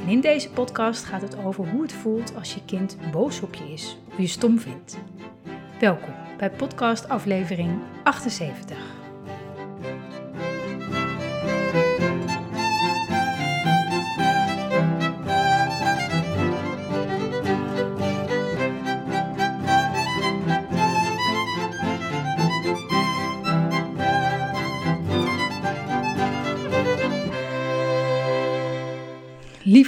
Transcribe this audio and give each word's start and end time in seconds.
En 0.00 0.08
in 0.08 0.20
deze 0.20 0.50
podcast 0.50 1.04
gaat 1.04 1.22
het 1.22 1.36
over 1.44 1.68
hoe 1.68 1.82
het 1.82 1.92
voelt 1.92 2.36
als 2.36 2.54
je 2.54 2.64
kind 2.64 2.96
boos 3.12 3.40
op 3.40 3.54
je 3.54 3.72
is 3.72 3.98
of 4.10 4.18
je 4.18 4.26
stom 4.26 4.58
vindt. 4.58 4.98
Welkom 5.80 6.14
bij 6.38 6.50
podcast 6.50 7.08
aflevering 7.08 7.78
78. 8.04 8.99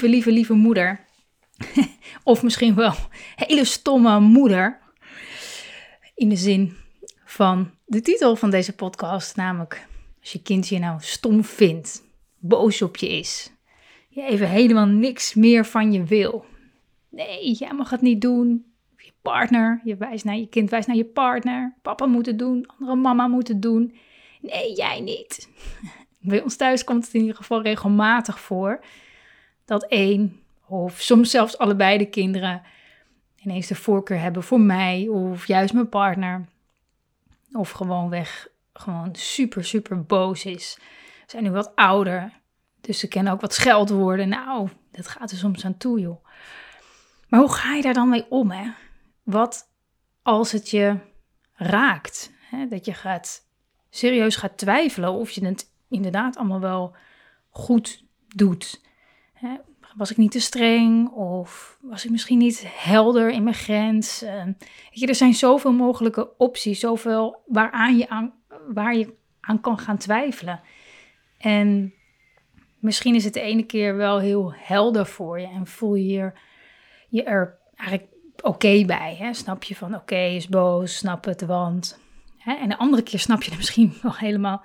Lieve, 0.02 0.16
lieve, 0.16 0.32
lieve 0.32 0.54
moeder. 0.54 1.00
of 2.24 2.42
misschien 2.42 2.74
wel 2.74 2.94
hele 3.36 3.64
stomme 3.64 4.20
moeder. 4.20 4.80
In 6.14 6.28
de 6.28 6.36
zin 6.36 6.76
van 7.24 7.70
de 7.84 8.00
titel 8.00 8.36
van 8.36 8.50
deze 8.50 8.74
podcast, 8.74 9.36
namelijk 9.36 9.86
als 10.20 10.32
je 10.32 10.42
kind 10.42 10.68
je 10.68 10.78
nou 10.78 10.96
stom 11.00 11.44
vindt, 11.44 12.02
boos 12.38 12.82
op 12.82 12.96
je 12.96 13.08
is, 13.08 13.52
je 14.08 14.22
even 14.22 14.48
helemaal 14.48 14.86
niks 14.86 15.34
meer 15.34 15.66
van 15.66 15.92
je 15.92 16.04
wil. 16.04 16.44
Nee, 17.08 17.52
jij 17.52 17.72
mag 17.72 17.90
het 17.90 18.00
niet 18.00 18.20
doen. 18.20 18.64
Je 18.96 19.12
partner, 19.22 19.80
je, 19.84 19.96
wijst 19.96 20.24
naar, 20.24 20.36
je 20.36 20.48
kind 20.48 20.70
wijst 20.70 20.86
naar 20.86 20.96
je 20.96 21.04
partner. 21.04 21.74
Papa 21.82 22.06
moet 22.06 22.26
het 22.26 22.38
doen, 22.38 22.66
andere 22.66 22.96
mama 22.96 23.28
moet 23.28 23.48
het 23.48 23.62
doen. 23.62 23.94
Nee, 24.40 24.74
jij 24.74 25.00
niet. 25.00 25.48
Bij 26.18 26.42
ons 26.42 26.56
thuis 26.56 26.84
komt 26.84 27.04
het 27.04 27.14
in 27.14 27.20
ieder 27.20 27.36
geval 27.36 27.62
regelmatig 27.62 28.40
voor 28.40 28.84
dat 29.72 29.86
één 29.88 30.40
of 30.66 31.00
soms 31.00 31.30
zelfs 31.30 31.58
allebei 31.58 31.98
de 31.98 32.08
kinderen 32.08 32.62
ineens 33.36 33.66
de 33.66 33.74
voorkeur 33.74 34.20
hebben 34.20 34.42
voor 34.42 34.60
mij 34.60 35.08
of 35.08 35.46
juist 35.46 35.74
mijn 35.74 35.88
partner. 35.88 36.44
Of 37.52 37.70
gewoonweg 37.70 38.48
gewoon 38.72 39.08
super, 39.12 39.64
super 39.64 40.02
boos 40.02 40.44
is. 40.44 40.72
Ze 40.72 40.80
zijn 41.26 41.42
nu 41.42 41.50
wat 41.50 41.76
ouder, 41.76 42.40
dus 42.80 42.98
ze 42.98 43.08
kennen 43.08 43.32
ook 43.32 43.40
wat 43.40 43.54
scheldwoorden. 43.54 44.28
Nou, 44.28 44.68
dat 44.90 45.08
gaat 45.08 45.30
er 45.30 45.36
soms 45.36 45.64
aan 45.64 45.76
toe, 45.76 46.00
joh. 46.00 46.24
Maar 47.28 47.40
hoe 47.40 47.52
ga 47.52 47.74
je 47.74 47.82
daar 47.82 47.94
dan 47.94 48.08
mee 48.08 48.26
om, 48.30 48.50
hè? 48.50 48.70
Wat 49.22 49.68
als 50.22 50.52
het 50.52 50.70
je 50.70 50.96
raakt? 51.54 52.32
Hè? 52.40 52.68
Dat 52.68 52.84
je 52.84 52.94
gaat, 52.94 53.48
serieus 53.90 54.36
gaat 54.36 54.58
twijfelen 54.58 55.12
of 55.12 55.30
je 55.30 55.46
het 55.46 55.70
inderdaad 55.88 56.36
allemaal 56.36 56.60
wel 56.60 56.96
goed 57.50 58.04
doet. 58.28 58.80
Was 59.96 60.10
ik 60.10 60.16
niet 60.16 60.30
te 60.30 60.40
streng? 60.40 61.08
Of 61.08 61.78
was 61.80 62.04
ik 62.04 62.10
misschien 62.10 62.38
niet 62.38 62.64
helder 62.66 63.30
in 63.30 63.42
mijn 63.42 63.54
grens? 63.54 64.22
Uh, 64.22 64.44
je, 64.90 65.06
er 65.06 65.14
zijn 65.14 65.34
zoveel 65.34 65.72
mogelijke 65.72 66.36
opties, 66.36 66.80
zoveel 66.80 67.42
waaraan 67.46 67.96
je 67.96 68.08
aan, 68.08 68.32
waar 68.68 68.96
je 68.96 69.14
aan 69.40 69.60
kan 69.60 69.78
gaan 69.78 69.98
twijfelen. 69.98 70.60
En 71.38 71.94
misschien 72.78 73.14
is 73.14 73.24
het 73.24 73.34
de 73.34 73.40
ene 73.40 73.62
keer 73.62 73.96
wel 73.96 74.20
heel 74.20 74.52
helder 74.56 75.06
voor 75.06 75.40
je 75.40 75.46
en 75.46 75.66
voel 75.66 75.94
je 75.94 76.32
je 77.08 77.22
er 77.22 77.58
eigenlijk 77.76 78.10
oké 78.40 78.84
bij. 78.84 79.16
Hè? 79.18 79.34
Snap 79.34 79.62
je 79.62 79.76
van 79.76 79.94
oké, 79.94 80.24
is 80.24 80.48
boos, 80.48 80.96
snap 80.96 81.24
het, 81.24 81.42
want. 81.42 82.00
Hè? 82.38 82.54
En 82.54 82.68
de 82.68 82.78
andere 82.78 83.02
keer 83.02 83.18
snap 83.18 83.42
je 83.42 83.50
er 83.50 83.56
misschien 83.66 83.94
wel 84.02 84.16
helemaal 84.16 84.64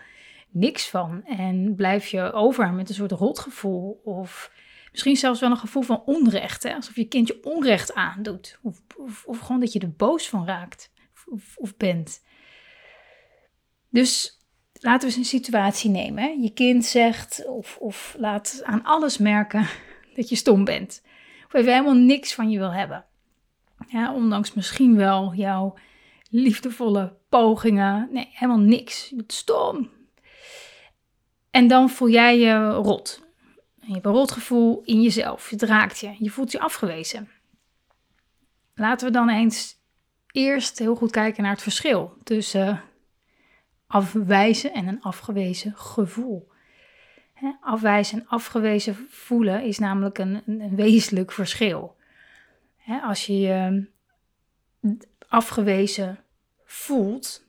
niks 0.49 0.89
van. 0.89 1.23
En 1.25 1.75
blijf 1.75 2.07
je 2.07 2.31
over 2.31 2.73
met 2.73 2.89
een 2.89 2.95
soort 2.95 3.11
rotgevoel. 3.11 4.01
Of 4.03 4.51
misschien 4.97 5.17
zelfs 5.17 5.39
wel 5.39 5.51
een 5.51 5.57
gevoel 5.57 5.83
van 5.83 6.03
onrecht. 6.05 6.63
Hè? 6.63 6.73
Alsof 6.73 6.95
je 6.95 7.07
kindje 7.07 7.43
onrecht 7.43 7.93
aandoet. 7.93 8.59
Of, 8.61 8.81
of, 9.25 9.39
gewoon 9.39 9.59
dat 9.59 9.73
je 9.73 9.79
er 9.79 9.91
boos 9.91 10.29
van 10.29 10.45
raakt. 10.45 10.91
Of, 11.25 11.57
of 11.57 11.77
bent. 11.77 12.23
Dus 13.89 14.41
laten 14.73 14.99
we 14.99 15.05
eens 15.05 15.15
een 15.15 15.39
situatie 15.39 15.89
nemen. 15.89 16.23
Hè? 16.23 16.29
Je 16.29 16.49
kind 16.53 16.85
zegt 16.85 17.45
of, 17.45 17.77
of 17.79 18.15
laat 18.19 18.61
aan 18.63 18.83
alles 18.83 19.17
merken 19.17 19.67
dat 20.15 20.29
je 20.29 20.35
stom 20.35 20.63
bent. 20.63 21.03
Of 21.45 21.53
even 21.53 21.71
helemaal 21.71 21.95
niks 21.95 22.33
van 22.33 22.49
je 22.49 22.57
wil 22.57 22.73
hebben. 22.73 23.05
Ja, 23.87 24.13
ondanks 24.13 24.53
misschien 24.53 24.95
wel 24.95 25.33
jouw 25.35 25.77
liefdevolle 26.29 27.17
pogingen. 27.29 28.09
Nee, 28.11 28.29
helemaal 28.31 28.65
niks. 28.65 29.09
Je 29.09 29.15
bent 29.15 29.33
stom. 29.33 29.89
En 31.51 31.67
dan 31.67 31.89
voel 31.89 32.09
jij 32.09 32.39
je 32.39 32.69
rot. 32.69 33.26
Je 33.87 33.93
hebt 33.93 34.05
een 34.05 34.11
rotgevoel 34.11 34.81
in 34.85 35.01
jezelf. 35.01 35.49
Het 35.49 35.61
raakt 35.61 35.99
je. 35.99 36.15
Je 36.19 36.29
voelt 36.29 36.51
je 36.51 36.59
afgewezen. 36.59 37.29
Laten 38.75 39.07
we 39.07 39.13
dan 39.13 39.29
eens 39.29 39.75
eerst 40.31 40.79
heel 40.79 40.95
goed 40.95 41.11
kijken 41.11 41.43
naar 41.43 41.51
het 41.51 41.61
verschil 41.61 42.17
tussen 42.23 42.81
afwijzen 43.87 44.73
en 44.73 44.87
een 44.87 45.01
afgewezen 45.01 45.75
gevoel. 45.75 46.51
Afwijzen 47.61 48.19
en 48.19 48.27
afgewezen 48.27 49.07
voelen 49.09 49.63
is 49.63 49.79
namelijk 49.79 50.17
een, 50.17 50.41
een 50.45 50.75
wezenlijk 50.75 51.31
verschil. 51.31 51.95
Als 53.03 53.25
je 53.25 53.39
je 53.39 53.87
afgewezen 55.27 56.19
voelt, 56.65 57.46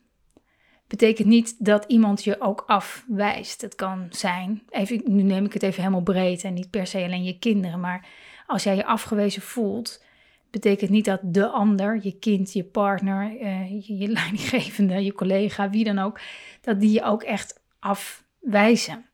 betekent 0.89 1.27
niet 1.27 1.65
dat 1.65 1.85
iemand 1.87 2.23
je 2.23 2.41
ook 2.41 2.63
afwijst. 2.67 3.61
Het 3.61 3.75
kan 3.75 4.07
zijn, 4.09 4.61
even, 4.69 5.01
nu 5.05 5.21
neem 5.21 5.45
ik 5.45 5.53
het 5.53 5.63
even 5.63 5.81
helemaal 5.81 6.01
breed 6.01 6.43
en 6.43 6.53
niet 6.53 6.69
per 6.69 6.87
se 6.87 7.03
alleen 7.03 7.23
je 7.23 7.39
kinderen, 7.39 7.79
maar 7.79 8.07
als 8.47 8.63
jij 8.63 8.75
je 8.75 8.85
afgewezen 8.85 9.41
voelt, 9.41 10.03
betekent 10.49 10.89
niet 10.89 11.05
dat 11.05 11.19
de 11.23 11.47
ander, 11.47 11.99
je 12.01 12.19
kind, 12.19 12.53
je 12.53 12.63
partner, 12.63 13.41
uh, 13.41 13.87
je, 13.87 14.07
leidinggevende, 14.17 15.03
je 15.03 15.13
collega, 15.13 15.69
wie 15.69 15.83
dan 15.83 15.99
ook, 15.99 16.19
dat 16.61 16.79
die 16.79 16.91
je 16.91 17.03
ook 17.03 17.23
echt 17.23 17.59
afwijzen. 17.79 19.05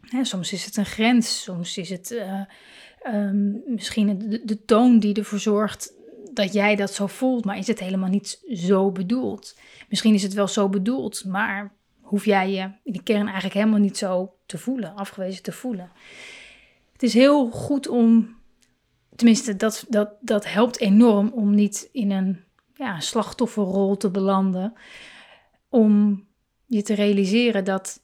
Hè, 0.00 0.24
soms 0.24 0.52
is 0.52 0.64
het 0.64 0.76
een 0.76 0.86
grens, 0.86 1.42
soms 1.42 1.78
is 1.78 1.90
het 1.90 2.10
uh, 2.10 2.40
um, 3.14 3.62
misschien 3.66 4.18
de, 4.18 4.44
de, 4.44 4.64
toon 4.64 4.98
die 4.98 5.14
ervoor 5.14 5.38
zorgt 5.38 5.92
dat 6.36 6.52
jij 6.52 6.76
dat 6.76 6.92
zo 6.92 7.06
voelt, 7.06 7.44
maar 7.44 7.58
is 7.58 7.66
het 7.66 7.80
helemaal 7.80 8.08
niet 8.08 8.42
zo 8.52 8.90
bedoeld. 8.90 9.58
Misschien 9.88 10.14
is 10.14 10.22
het 10.22 10.32
wel 10.32 10.48
zo 10.48 10.68
bedoeld, 10.68 11.24
maar 11.24 11.74
hoef 12.00 12.24
jij 12.24 12.50
je 12.50 12.70
in 12.82 12.92
de 12.92 13.02
kern 13.02 13.24
eigenlijk 13.24 13.54
helemaal 13.54 13.78
niet 13.78 13.96
zo 13.96 14.34
te 14.46 14.58
voelen, 14.58 14.94
afgewezen 14.94 15.42
te 15.42 15.52
voelen. 15.52 15.90
Het 16.92 17.02
is 17.02 17.14
heel 17.14 17.50
goed 17.50 17.88
om 17.88 18.36
tenminste, 19.16 19.56
dat, 19.56 19.84
dat, 19.88 20.10
dat 20.20 20.52
helpt 20.52 20.80
enorm 20.80 21.28
om 21.28 21.54
niet 21.54 21.88
in 21.92 22.10
een 22.10 22.44
ja, 22.74 23.00
slachtofferrol 23.00 23.96
te 23.96 24.10
belanden. 24.10 24.72
Om 25.68 26.24
je 26.66 26.82
te 26.82 26.94
realiseren 26.94 27.64
dat 27.64 28.02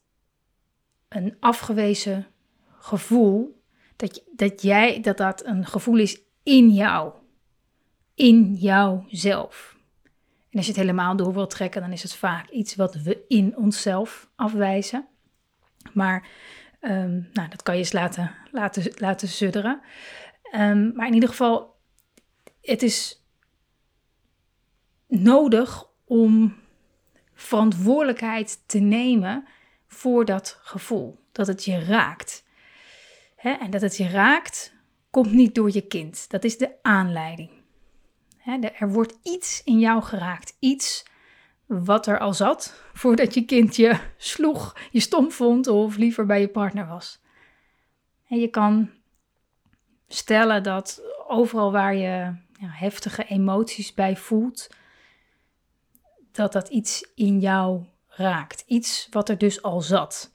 een 1.08 1.36
afgewezen 1.40 2.26
gevoel, 2.78 3.62
dat, 3.96 4.22
dat 4.34 4.62
jij, 4.62 5.00
dat 5.00 5.16
dat 5.16 5.44
een 5.46 5.66
gevoel 5.66 5.98
is 5.98 6.20
in 6.42 6.70
jou. 6.70 7.12
In 8.14 8.54
jouzelf. 8.54 9.76
En 10.50 10.58
als 10.58 10.66
je 10.66 10.72
het 10.72 10.80
helemaal 10.80 11.16
door 11.16 11.32
wilt 11.32 11.50
trekken, 11.50 11.80
dan 11.80 11.92
is 11.92 12.02
het 12.02 12.14
vaak 12.14 12.48
iets 12.48 12.74
wat 12.74 12.94
we 12.94 13.24
in 13.28 13.56
onszelf 13.56 14.30
afwijzen. 14.36 15.06
Maar 15.92 16.28
um, 16.80 17.28
nou, 17.32 17.48
dat 17.48 17.62
kan 17.62 17.74
je 17.74 17.80
eens 17.80 17.92
laten, 17.92 18.34
laten, 18.50 18.92
laten 18.94 19.28
sudderen. 19.28 19.80
Um, 20.54 20.92
maar 20.94 21.06
in 21.06 21.14
ieder 21.14 21.28
geval, 21.28 21.76
het 22.60 22.82
is 22.82 23.24
nodig 25.06 25.86
om 26.04 26.56
verantwoordelijkheid 27.34 28.62
te 28.66 28.78
nemen 28.78 29.48
voor 29.86 30.24
dat 30.24 30.58
gevoel. 30.62 31.18
Dat 31.32 31.46
het 31.46 31.64
je 31.64 31.84
raakt. 31.84 32.44
en 33.36 33.70
dat 33.70 33.80
het 33.80 33.96
je 33.96 34.08
raakt, 34.08 34.74
komt 35.10 35.32
niet 35.32 35.54
door 35.54 35.70
je 35.72 35.86
kind. 35.86 36.30
Dat 36.30 36.44
is 36.44 36.58
de 36.58 36.82
aanleiding. 36.82 37.61
Er 38.78 38.90
wordt 38.90 39.18
iets 39.22 39.62
in 39.64 39.78
jou 39.78 40.02
geraakt. 40.02 40.56
Iets 40.58 41.04
wat 41.66 42.06
er 42.06 42.18
al 42.18 42.34
zat 42.34 42.82
voordat 42.92 43.34
je 43.34 43.44
kind 43.44 43.76
je 43.76 43.98
sloeg, 44.16 44.76
je 44.90 45.00
stom 45.00 45.30
vond 45.30 45.66
of 45.66 45.96
liever 45.96 46.26
bij 46.26 46.40
je 46.40 46.48
partner 46.48 46.86
was. 46.86 47.20
En 48.28 48.38
je 48.38 48.48
kan 48.48 48.90
stellen 50.08 50.62
dat 50.62 51.02
overal 51.28 51.72
waar 51.72 51.94
je 51.94 52.34
heftige 52.58 53.24
emoties 53.24 53.94
bij 53.94 54.16
voelt, 54.16 54.68
dat 56.32 56.52
dat 56.52 56.68
iets 56.68 57.10
in 57.14 57.40
jou 57.40 57.84
raakt. 58.08 58.64
Iets 58.66 59.06
wat 59.10 59.28
er 59.28 59.38
dus 59.38 59.62
al 59.62 59.80
zat. 59.80 60.30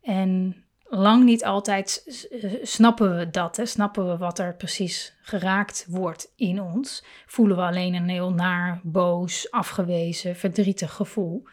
En 0.00 0.63
lang 0.96 1.24
niet 1.24 1.44
altijd 1.44 2.18
snappen 2.62 3.16
we 3.16 3.30
dat, 3.30 3.56
hè? 3.56 3.66
snappen 3.66 4.08
we 4.08 4.16
wat 4.16 4.38
er 4.38 4.54
precies 4.54 5.16
geraakt 5.20 5.86
wordt 5.88 6.32
in 6.36 6.60
ons. 6.60 7.04
Voelen 7.26 7.56
we 7.56 7.62
alleen 7.62 7.94
een 7.94 8.08
heel 8.08 8.32
naar, 8.32 8.80
boos, 8.82 9.50
afgewezen, 9.50 10.36
verdrietig 10.36 10.92
gevoel. 10.92 11.48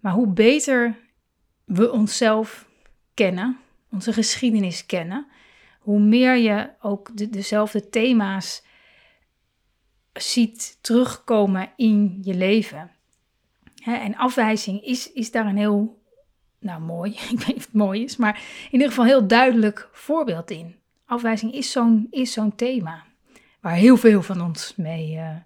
Maar 0.00 0.12
hoe 0.12 0.32
beter 0.32 0.98
we 1.64 1.92
onszelf 1.92 2.68
kennen, 3.14 3.58
onze 3.90 4.12
geschiedenis 4.12 4.86
kennen, 4.86 5.26
hoe 5.80 6.00
meer 6.00 6.36
je 6.36 6.70
ook 6.80 7.16
de, 7.16 7.30
dezelfde 7.30 7.88
thema's 7.88 8.64
ziet 10.12 10.78
terugkomen 10.80 11.72
in 11.76 12.18
je 12.22 12.34
leven. 12.34 12.90
en 13.84 14.16
afwijzing 14.16 14.82
is, 14.82 15.12
is 15.12 15.30
daar 15.30 15.46
een 15.46 15.56
heel 15.56 15.99
nou 16.60 16.80
mooi, 16.80 17.10
ik 17.30 17.38
weet 17.38 17.46
niet 17.46 17.56
of 17.56 17.64
het 17.64 17.72
mooi 17.72 18.02
is, 18.02 18.16
maar 18.16 18.42
in 18.64 18.72
ieder 18.72 18.88
geval 18.88 19.04
heel 19.04 19.26
duidelijk 19.26 19.88
voorbeeld 19.92 20.50
in. 20.50 20.76
Afwijzing 21.04 21.52
is 21.52 21.70
zo'n, 21.70 22.06
is 22.10 22.32
zo'n 22.32 22.54
thema 22.54 23.04
waar 23.60 23.74
heel 23.74 23.96
veel 23.96 24.22
van 24.22 24.40
ons 24.40 24.76
mee, 24.76 25.14
uh, 25.14 25.36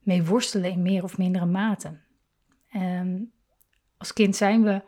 mee 0.00 0.24
worstelen 0.24 0.70
in 0.70 0.82
meer 0.82 1.02
of 1.02 1.18
mindere 1.18 1.46
mate. 1.46 1.98
Um, 2.74 3.32
als 3.96 4.12
kind 4.12 4.36
zijn 4.36 4.62
we 4.62 4.82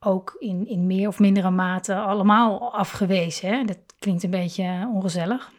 ook 0.00 0.36
in, 0.38 0.66
in 0.66 0.86
meer 0.86 1.08
of 1.08 1.18
mindere 1.18 1.50
mate 1.50 1.94
allemaal 1.94 2.74
afgewezen. 2.74 3.48
Hè? 3.48 3.64
Dat 3.64 3.78
klinkt 3.98 4.22
een 4.22 4.30
beetje 4.30 4.88
ongezellig. 4.94 5.52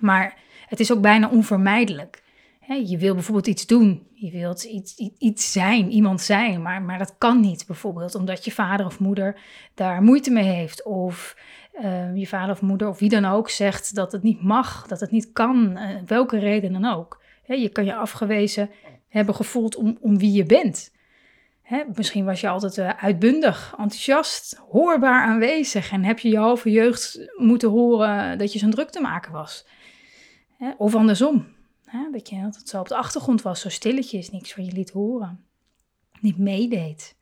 Maar 0.00 0.38
het 0.66 0.80
is 0.80 0.92
ook 0.92 1.00
bijna 1.00 1.28
onvermijdelijk 1.28 2.22
je 2.66 2.98
wil 2.98 3.14
bijvoorbeeld 3.14 3.46
iets 3.46 3.66
doen, 3.66 4.06
je 4.12 4.30
wilt 4.30 4.62
iets, 4.62 4.96
iets 5.18 5.52
zijn, 5.52 5.90
iemand 5.90 6.20
zijn, 6.20 6.62
maar, 6.62 6.82
maar 6.82 6.98
dat 6.98 7.14
kan 7.18 7.40
niet 7.40 7.66
bijvoorbeeld 7.66 8.14
omdat 8.14 8.44
je 8.44 8.52
vader 8.52 8.86
of 8.86 8.98
moeder 8.98 9.40
daar 9.74 10.02
moeite 10.02 10.30
mee 10.30 10.44
heeft. 10.44 10.84
Of 10.84 11.36
uh, 11.82 12.16
je 12.16 12.26
vader 12.26 12.54
of 12.54 12.62
moeder 12.62 12.88
of 12.88 12.98
wie 12.98 13.08
dan 13.08 13.24
ook 13.24 13.50
zegt 13.50 13.94
dat 13.94 14.12
het 14.12 14.22
niet 14.22 14.42
mag, 14.42 14.86
dat 14.86 15.00
het 15.00 15.10
niet 15.10 15.32
kan, 15.32 15.78
uh, 15.78 15.88
welke 16.06 16.38
reden 16.38 16.72
dan 16.72 16.84
ook. 16.84 17.22
je 17.46 17.68
kan 17.68 17.84
je 17.84 17.94
afgewezen 17.94 18.70
hebben 19.08 19.34
gevoeld 19.34 19.76
om, 19.76 19.98
om 20.00 20.18
wie 20.18 20.32
je 20.32 20.44
bent. 20.44 20.92
misschien 21.94 22.24
was 22.24 22.40
je 22.40 22.48
altijd 22.48 22.76
uh, 22.76 23.04
uitbundig, 23.04 23.74
enthousiast, 23.78 24.62
hoorbaar 24.70 25.24
aanwezig 25.24 25.90
en 25.90 26.04
heb 26.04 26.18
je 26.18 26.28
je 26.28 26.38
halve 26.38 26.70
jeugd 26.70 27.32
moeten 27.36 27.70
horen 27.70 28.38
dat 28.38 28.52
je 28.52 28.58
zo'n 28.58 28.70
druk 28.70 28.90
te 28.90 29.00
maken 29.00 29.32
was. 29.32 29.66
of 30.76 30.94
andersom, 30.94 31.53
Hè? 31.94 32.10
Dat 32.10 32.28
je 32.28 32.36
altijd 32.36 32.68
zo 32.68 32.80
op 32.80 32.88
de 32.88 32.96
achtergrond 32.96 33.42
was, 33.42 33.60
zo 33.60 33.68
stilletjes, 33.68 34.30
niks 34.30 34.52
van 34.52 34.64
je 34.64 34.72
liet 34.72 34.90
horen. 34.90 35.44
Niet 36.20 36.38
meedeed. 36.38 37.16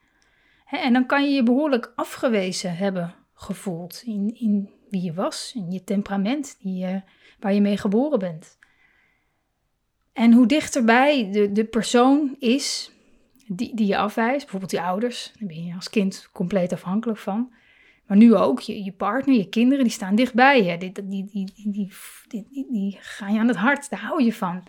Hè? 0.65 0.77
En 0.77 0.93
dan 0.93 1.07
kan 1.07 1.25
je 1.25 1.31
je 1.31 1.43
behoorlijk 1.43 1.93
afgewezen 1.97 2.77
hebben 2.77 3.15
gevoeld 3.35 4.03
in, 4.05 4.35
in 4.39 4.71
wie 4.89 5.03
je 5.03 5.13
was, 5.13 5.53
in 5.55 5.71
je 5.71 5.85
temperament, 5.85 6.57
die, 6.61 7.03
waar 7.41 7.53
je 7.55 7.61
mee 7.61 7.77
geboren 7.77 8.19
bent. 8.19 8.59
En 10.13 10.33
hoe 10.33 10.47
dichterbij 10.47 11.31
de, 11.31 11.53
de 11.53 11.65
persoon 11.65 12.37
is 12.39 12.93
die, 13.47 13.77
die 13.77 13.87
je 13.87 13.97
afwijst, 13.97 14.41
bijvoorbeeld 14.41 14.71
die 14.71 14.81
ouders, 14.81 15.33
daar 15.39 15.49
ben 15.49 15.65
je 15.65 15.75
als 15.75 15.91
kind 15.91 16.29
compleet 16.33 16.73
afhankelijk 16.73 17.19
van. 17.19 17.53
Maar 18.07 18.17
nu 18.17 18.35
ook, 18.35 18.61
je, 18.61 18.85
je 18.85 18.93
partner, 18.93 19.35
je 19.35 19.49
kinderen, 19.49 19.85
die 19.85 19.93
staan 19.93 20.15
dichtbij 20.15 20.63
je. 20.63 20.79
Die, 20.79 20.93
die, 20.93 21.25
die, 21.27 22.67
die, 22.71 22.99
gaan 23.01 23.33
je 23.33 23.41
aan 23.41 23.49
het 23.49 23.57
hart, 23.57 23.91
daar 23.91 24.01
hou 24.01 24.23
je 24.23 24.33
van. 24.33 24.63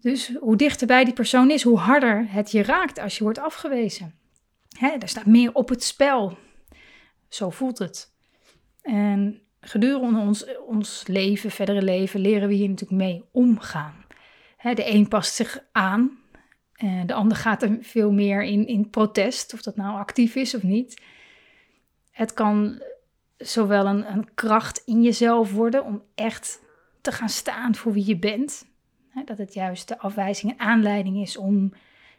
Dus 0.00 0.34
hoe 0.40 0.56
dichterbij 0.56 1.04
die 1.04 1.14
persoon 1.14 1.50
is, 1.50 1.62
hoe 1.62 1.78
harder 1.78 2.26
het 2.30 2.50
je 2.50 2.62
raakt 2.62 2.98
als 2.98 3.16
je 3.18 3.24
wordt 3.24 3.38
afgewezen. 3.38 4.14
Hè, 4.78 4.88
er 4.88 5.08
staat 5.08 5.26
meer 5.26 5.52
op 5.52 5.68
het 5.68 5.84
spel. 5.84 6.38
Zo 7.28 7.50
voelt 7.50 7.78
het. 7.78 8.12
En 8.82 9.40
gedurende 9.60 10.18
ons, 10.18 10.44
ons 10.66 11.06
leven, 11.06 11.50
verdere 11.50 11.82
leven, 11.82 12.20
leren 12.20 12.48
we 12.48 12.54
hier 12.54 12.68
natuurlijk 12.68 13.02
mee 13.02 13.24
omgaan. 13.32 14.04
Hè, 14.56 14.74
de 14.74 14.90
een 14.90 15.08
past 15.08 15.34
zich 15.34 15.64
aan, 15.72 16.18
de 17.06 17.14
ander 17.14 17.36
gaat 17.36 17.62
er 17.62 17.78
veel 17.80 18.12
meer 18.12 18.42
in, 18.42 18.66
in 18.66 18.90
protest, 18.90 19.54
of 19.54 19.62
dat 19.62 19.76
nou 19.76 19.98
actief 19.98 20.34
is 20.34 20.54
of 20.54 20.62
niet. 20.62 21.02
Het 22.14 22.32
kan 22.32 22.82
zowel 23.36 23.86
een, 23.86 24.12
een 24.12 24.34
kracht 24.34 24.82
in 24.84 25.02
jezelf 25.02 25.52
worden 25.52 25.84
om 25.84 26.02
echt 26.14 26.62
te 27.00 27.12
gaan 27.12 27.28
staan 27.28 27.74
voor 27.74 27.92
wie 27.92 28.06
je 28.06 28.18
bent. 28.18 28.66
dat 29.24 29.38
het 29.38 29.54
juist 29.54 29.88
de 29.88 29.98
afwijzing 29.98 30.52
een 30.52 30.60
aanleiding 30.60 31.20
is 31.20 31.36
om 31.36 31.72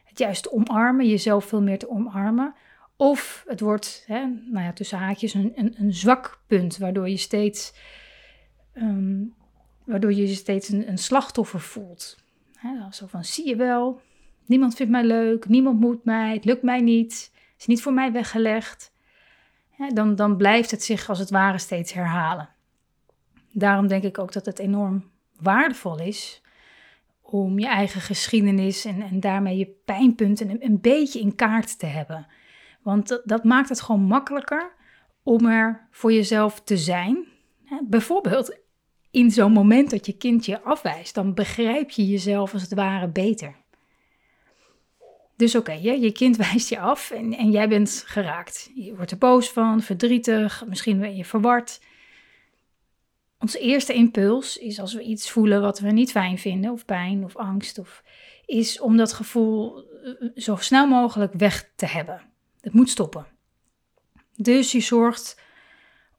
het 0.04 0.20
juist 0.20 0.44
te 0.44 0.52
omarmen, 0.52 1.08
jezelf 1.08 1.46
veel 1.46 1.62
meer 1.62 1.80
te 1.80 1.90
omarmen. 1.90 2.56
Of 2.96 3.44
het 3.48 3.60
wordt, 3.60 4.04
hè, 4.08 4.26
nou 4.26 4.66
ja, 4.66 4.74
tussen 4.74 4.98
haakjes, 4.98 5.34
een, 5.34 5.54
een, 5.56 5.94
zwak 5.94 6.40
punt, 6.48 6.78
waardoor 6.78 7.10
je 7.10 7.18
steeds, 7.18 7.74
ehm, 8.74 9.24
waardoor 9.84 10.14
je 10.14 10.28
steeds 10.28 10.70
een, 10.70 10.98
slachtoffer 10.98 11.60
voelt. 11.60 12.18
Hè, 12.56 12.70
zo 12.92 13.08
van, 13.08 13.24
zie 13.24 13.48
je 13.48 13.56
wel, 13.56 14.02
niemand 14.46 14.76
vindt 14.76 14.92
mij 14.92 15.04
leuk, 15.04 15.48
niemand 15.48 15.80
moet 15.80 16.06
mij, 16.06 16.34
het 16.34 16.46
lukt 16.46 16.64
mij 16.64 16.82
niet, 16.82 17.32
is 17.58 17.66
niet 17.66 17.82
voor 17.82 17.94
mij 17.94 18.12
weggelegd 18.12 18.94
dan, 19.94 20.16
dan 20.16 20.38
blijft 20.38 20.72
het 20.72 20.84
zich 20.84 21.10
als 21.10 21.20
het 21.20 21.30
ware 21.30 21.58
steeds 21.58 21.94
herhalen. 21.94 22.50
Daarom 23.52 23.88
denk 23.88 24.04
ik 24.04 24.18
ook 24.18 24.34
dat 24.34 24.46
het 24.46 24.60
enorm 24.60 25.12
waardevol 25.40 26.00
is 26.00 26.42
om 27.22 27.60
je 27.60 27.68
eigen 27.68 28.02
geschiedenis 28.02 28.86
en, 28.86 29.02
en 29.02 29.20
daarmee 29.20 29.58
je 29.58 29.76
pijnpunten 29.86 30.64
een, 30.64 30.82
beetje 30.82 31.20
in 31.20 31.36
kaart 31.36 31.80
te 31.80 31.86
hebben. 31.86 32.28
Want 32.82 33.08
dat, 33.08 33.22
dat 33.26 33.44
maakt 33.44 33.70
het 33.70 33.82
gewoon 33.82 34.02
makkelijker 34.02 34.72
om 35.24 35.46
er 35.46 35.88
voor 35.92 36.14
jezelf 36.14 36.62
te 36.62 36.78
zijn. 36.78 37.28
Bijvoorbeeld 37.84 38.58
in 39.12 39.32
zo'n 39.32 39.52
moment 39.52 39.90
dat 39.90 40.06
je 40.06 40.18
kind 40.18 40.46
je 40.46 40.62
afwijst, 40.62 41.16
dan 41.16 41.34
begrijp 41.34 41.90
je 41.90 42.08
jezelf 42.08 42.54
als 42.54 42.62
het 42.62 42.74
ware 42.74 43.08
beter. 43.08 43.56
Dus 45.36 45.56
oké, 45.56 45.72
okay, 45.72 46.00
je 46.00 46.12
kind 46.12 46.36
wijst 46.52 46.70
je 46.70 46.80
af 46.80 47.12
en, 47.12 47.52
jij 47.52 47.70
bent 47.70 48.04
geraakt. 48.06 48.72
Je 48.76 48.96
wordt 48.96 49.12
er 49.12 49.18
boos 49.18 49.50
van, 49.50 49.82
verdrietig, 49.82 50.64
misschien 50.68 51.00
ben 51.00 51.16
je 51.16 51.26
verward. 51.26 51.82
Onze 53.40 53.60
eerste 53.60 53.94
impuls 53.94 54.58
is 54.58 54.80
als 54.80 54.94
we 54.94 55.02
iets 55.02 55.30
voelen 55.30 55.62
wat 55.62 55.80
we 55.80 55.92
niet 55.92 56.12
fijn 56.12 56.38
vinden, 56.38 56.72
of 56.72 56.86
pijn 56.86 57.24
of 57.24 57.36
angst, 57.36 57.78
of, 57.78 58.04
is 58.46 58.80
om 58.80 58.98
dat 58.98 59.14
gevoel 59.14 59.84
eh, 60.04 60.28
zo 60.36 60.56
snel 60.56 60.88
mogelijk 60.88 61.34
weg 61.34 61.70
te 61.76 61.86
hebben. 61.86 62.22
Het 62.62 62.74
moet 62.74 62.90
stoppen. 62.90 63.26
Dus 64.36 64.72
je 64.72 64.80
zorgt 64.80 65.42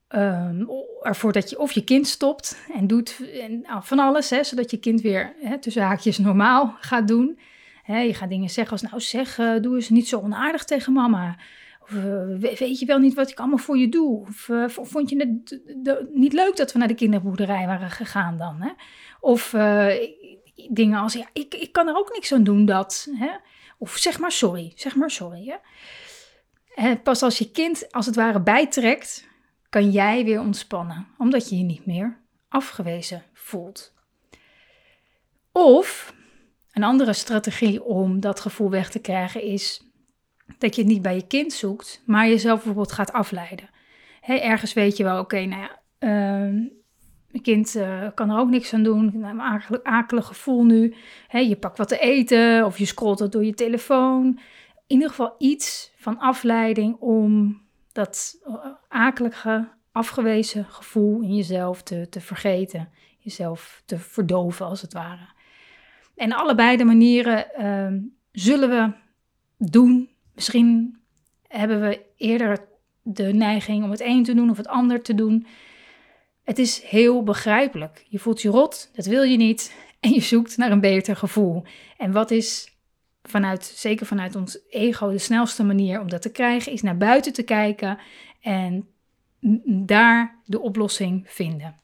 um, 0.09 0.69
ervoor 1.03 1.33
dat 1.33 1.51
je 1.51 1.59
of 1.59 1.73
je 1.73 1.85
kind 1.85 2.07
stopt 2.07 2.59
en 2.75 2.87
doet 2.87 3.21
nou, 3.63 3.83
van 3.83 3.99
alles, 3.99 4.31
hè, 4.31 4.45
zodat 4.45 4.71
je 4.71 4.77
kind 4.77 5.01
weer 5.01 5.35
hè, 5.41 5.59
tussen 5.59 5.83
haakjes 5.83 6.19
normaal 6.19 6.77
gaat 6.81 7.09
doen 7.09 7.39
je 7.87 8.15
gaat 8.15 8.29
dingen 8.29 8.51
zeggen 8.51 8.73
als, 8.73 8.83
nou 8.83 9.01
zeg, 9.01 9.39
uh, 9.39 9.61
doe 9.61 9.75
eens 9.75 9.89
niet 9.89 10.09
zo 10.09 10.21
onaardig 10.21 10.65
tegen 10.65 10.93
mama. 10.93 11.37
Of 11.83 11.91
uh, 11.91 12.39
weet 12.39 12.79
je 12.79 12.87
wel 12.87 12.99
niet 12.99 13.15
wat 13.15 13.31
ik 13.31 13.39
allemaal 13.39 13.59
voor 13.59 13.79
je 13.79 13.89
doe? 13.89 14.21
Of 14.21 14.49
uh, 14.49 14.69
vond 14.69 15.11
je 15.11 15.17
het 15.17 15.61
niet 16.15 16.33
leuk 16.33 16.57
dat 16.57 16.73
we 16.73 16.79
naar 16.79 16.89
de 16.89 16.95
kinderboerderij 16.95 17.67
waren 17.67 17.91
gegaan 17.91 18.39
dan? 18.39 18.61
Hè? 18.61 18.71
Of 19.21 19.51
dingen 20.71 21.01
als, 21.01 21.13
ja, 21.13 21.27
ik, 21.33 21.55
ik 21.55 21.73
kan 21.73 21.89
er 21.89 21.97
ook 21.97 22.13
niks 22.13 22.33
aan 22.33 22.45
doen 22.45 22.65
dat. 22.65 23.09
Hè? 23.13 23.31
Of 23.79 23.97
zeg 23.97 24.19
maar 24.19 24.33
sorry, 24.33 24.73
zeg 24.75 24.95
maar 24.95 25.11
sorry. 25.11 25.59
Hè? 26.75 26.97
pas 26.97 27.23
als 27.23 27.39
je 27.39 27.51
kind 27.51 27.93
als 27.93 28.07
het 28.07 28.17
ware 28.17 28.41
bijtrekt, 28.41 29.29
kan 29.69 29.91
jij 29.91 30.25
weer 30.25 30.41
ontspannen. 30.41 31.07
Omdat 31.19 31.49
je 31.49 31.57
je 31.57 31.65
niet 31.65 31.87
meer 31.87 32.19
afgewezen 32.49 33.23
voelt. 33.33 33.95
Of 35.53 36.15
een 36.77 36.83
andere 36.83 37.13
strategie 37.13 37.85
om 37.85 38.21
dat 38.21 38.41
gevoel 38.41 38.71
weg 38.71 38.91
te 38.91 38.99
krijgen 38.99 39.43
is 39.43 39.81
dat 40.59 40.75
je 40.75 40.83
het 40.83 40.91
niet 40.91 41.03
bij 41.03 41.15
je 41.15 41.27
kind 41.27 41.53
zoekt, 41.53 42.03
maar 42.07 42.29
jezelf 42.29 42.57
bijvoorbeeld 42.57 42.93
gaat 42.93 43.13
afleiden. 43.13 43.69
ergens 44.21 44.73
weet 44.73 44.97
je 44.97 45.05
wel, 45.05 45.21
oké, 45.21 45.45
nou 45.45 45.61
ja, 45.61 45.81
uh, 45.99 46.53
mijn 47.31 47.43
kind 47.43 47.75
uh, 47.75 48.07
kan 48.15 48.31
er 48.31 48.39
ook 48.39 48.49
niks 48.49 48.73
aan 48.73 48.83
doen. 48.83 49.25
Een 49.25 49.41
akelig, 49.83 50.27
gevoel 50.27 50.65
nu. 50.65 50.95
je 51.31 51.57
pakt 51.57 51.79
wat 51.79 51.89
te 51.89 51.99
eten 51.99 52.65
of 52.65 52.79
je 52.79 52.87
scrolt 52.87 53.19
het 53.19 53.33
door 53.33 53.45
je 53.45 53.55
telefoon. 53.55 54.27
In 54.87 54.97
ieder 54.97 55.09
geval 55.09 55.35
iets 55.39 55.93
van 55.97 56.19
afleiding 56.19 56.97
om 57.01 57.61
dat 57.93 58.39
uh, 58.49 58.55
akelige, 58.89 59.69
afgewezen 59.93 60.65
gevoel 60.65 61.21
in 61.21 61.35
jezelf 61.35 61.83
te, 61.83 62.09
te 62.09 62.21
vergeten. 62.21 62.89
Jezelf 63.19 63.83
te 63.87 63.99
verdoven, 63.99 64.67
als 64.67 64.83
het 64.83 64.93
ware. 64.93 65.35
En 66.17 66.33
allebei 66.33 66.77
de 66.77 66.85
manieren 66.85 67.55
ehm, 67.55 67.99
zullen 68.33 68.69
we 68.69 68.93
doen. 69.71 70.09
Misschien 70.35 70.99
hebben 71.49 71.81
we 71.81 72.03
eerder 72.17 72.69
de 73.03 73.33
neiging 73.33 73.85
om 73.85 73.91
het 73.91 74.01
een 74.01 74.25
te 74.25 74.35
doen 74.35 74.51
of 74.51 74.57
het 74.57 74.69
ander 74.69 75.03
te 75.03 75.15
doen. 75.15 75.47
Het 76.45 76.59
is 76.59 76.83
heel 76.83 77.23
begrijpelijk. 77.23 78.07
Je 78.09 78.19
voelt 78.19 78.43
je 78.43 78.49
rot, 78.49 78.91
dat 78.95 79.07
wil 79.07 79.23
je 79.23 79.37
niet. 79.37 79.75
En 80.01 80.13
je 80.13 80.21
zoekt 80.21 80.57
naar 80.57 80.71
een 80.71 80.81
beter 80.81 81.17
gevoel. 81.17 81.63
En 81.97 82.13
wat 82.13 82.31
is 82.31 82.77
vanuit, 83.23 83.65
zeker 83.65 84.07
vanuit 84.07 84.37
ons 84.37 84.59
ego, 84.71 85.11
de 85.11 85.19
snelste 85.19 85.65
manier 85.65 86.01
om 86.01 86.09
dat 86.09 86.23
te 86.23 86.31
krijgen, 86.31 86.73
is 86.73 86.83
naar 86.83 86.97
buiten 86.97 87.33
te 87.33 87.43
kijken 87.43 87.99
en 88.41 88.89
daar 89.67 90.43
de 90.45 90.61
oplossing 90.61 91.25
vinden. 91.27 91.81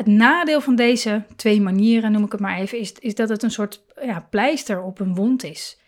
Het 0.00 0.08
nadeel 0.08 0.60
van 0.60 0.76
deze 0.76 1.24
twee 1.36 1.60
manieren, 1.60 2.12
noem 2.12 2.24
ik 2.24 2.32
het 2.32 2.40
maar 2.40 2.58
even, 2.58 2.78
is, 2.78 2.92
is 2.92 3.14
dat 3.14 3.28
het 3.28 3.42
een 3.42 3.50
soort 3.50 3.84
ja, 4.02 4.26
pleister 4.30 4.82
op 4.82 5.00
een 5.00 5.14
wond 5.14 5.44
is. 5.44 5.80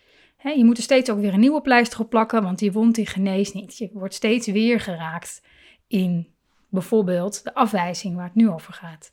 je 0.55 0.65
moet 0.65 0.77
er 0.77 0.83
steeds 0.83 1.09
ook 1.09 1.19
weer 1.19 1.33
een 1.33 1.39
nieuwe 1.39 1.61
pleister 1.61 1.99
op 1.99 2.09
plakken, 2.09 2.43
want 2.43 2.59
die 2.59 2.71
wond 2.71 2.95
die 2.95 3.05
geneest 3.05 3.53
niet. 3.53 3.77
Je 3.77 3.89
wordt 3.93 4.13
steeds 4.13 4.47
weer 4.47 4.79
geraakt 4.79 5.41
in 5.87 6.27
bijvoorbeeld 6.69 7.43
de 7.43 7.53
afwijzing 7.53 8.15
waar 8.15 8.25
het 8.25 8.35
nu 8.35 8.49
over 8.49 8.73
gaat. 8.73 9.11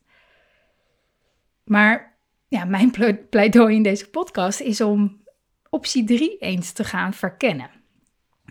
Maar 1.64 2.18
ja, 2.48 2.64
mijn 2.64 2.92
pleidooi 3.30 3.74
in 3.74 3.82
deze 3.82 4.10
podcast 4.10 4.60
is 4.60 4.80
om 4.80 5.22
optie 5.70 6.04
3 6.04 6.38
eens 6.38 6.72
te 6.72 6.84
gaan 6.84 7.14
verkennen. 7.14 7.70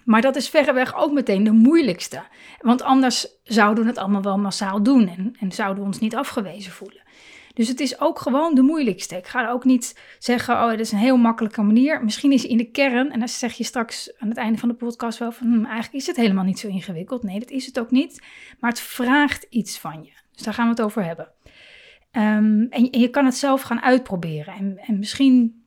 Maar 0.10 0.22
dat 0.22 0.36
is 0.36 0.50
verreweg 0.50 0.96
ook 0.96 1.12
meteen 1.12 1.44
de 1.44 1.52
moeilijkste. 1.52 2.24
Want 2.62 2.82
anders 2.82 3.28
zouden 3.44 3.84
we 3.84 3.90
het 3.90 4.00
allemaal 4.00 4.22
wel 4.22 4.38
massaal 4.38 4.84
doen 4.84 5.08
en, 5.08 5.36
en 5.40 5.52
zouden 5.52 5.84
we 5.84 5.90
ons 5.90 6.00
niet 6.00 6.16
afgewezen 6.16 6.72
voelen. 6.72 7.02
Dus 7.54 7.68
het 7.68 7.80
is 7.80 8.00
ook 8.00 8.20
gewoon 8.20 8.56
de 8.56 8.62
moeilijkste. 8.62 9.16
Ik 9.16 9.28
ga 9.28 9.50
ook 9.50 9.64
niet 9.64 10.00
zeggen, 10.20 10.56
oh, 10.56 10.70
dat 10.70 10.80
is 10.80 10.92
een 10.92 10.98
heel 10.98 11.18
makkelijke 11.18 11.62
manier. 11.62 12.04
Misschien 12.04 12.32
is 12.32 12.46
in 12.46 12.58
de 12.58 12.72
kern, 12.72 13.12
en 13.12 13.20
dan 13.20 13.28
zeg 13.28 13.54
je 13.54 13.64
straks 13.64 14.18
aan 14.18 14.28
het 14.28 14.38
einde 14.38 14.60
van 14.60 14.70
de 14.70 14.76
podcast 14.76 15.20
wel 15.20 15.32
van, 15.32 15.48
hm, 15.48 15.66
eigenlijk 15.66 15.94
is 15.94 16.08
het 16.08 16.16
helemaal 16.16 16.44
niet 16.44 16.60
zo 16.60 16.68
ingewikkeld. 16.68 17.24
Nee, 17.24 17.40
dat 17.40 17.50
is 17.50 17.66
het 17.66 17.80
ook 17.80 17.92
niet. 17.92 18.24
Maar 18.60 18.70
het 18.70 18.80
vraagt 18.80 19.46
iets 19.50 19.80
van 19.80 20.04
je. 20.04 20.12
Dus 20.32 20.44
daar 20.44 20.54
gaan 20.54 20.66
we 20.66 20.72
het 20.72 20.82
over 20.82 21.06
hebben. 21.06 21.32
Ehm, 22.12 22.62
en, 22.70 22.88
je 22.92 23.10
kan 23.10 23.26
het 23.26 23.36
zelf 23.36 23.62
gaan 23.62 23.82
uitproberen. 23.82 24.54
En, 24.54 24.78
en 24.78 25.00
misschien, 25.00 25.59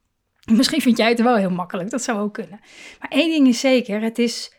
misschien 0.58 0.80
vind 0.80 0.96
jij 0.96 1.08
het 1.08 1.20
wel 1.20 1.36
heel 1.36 1.50
makkelijk. 1.50 1.90
Dat 1.90 2.02
zou 2.02 2.20
ook 2.20 2.34
kunnen. 2.34 2.60
Maar 3.00 3.10
één 3.10 3.30
ding 3.30 3.48
is 3.48 3.60
zeker: 3.60 4.00
het 4.00 4.18
is. 4.18 4.52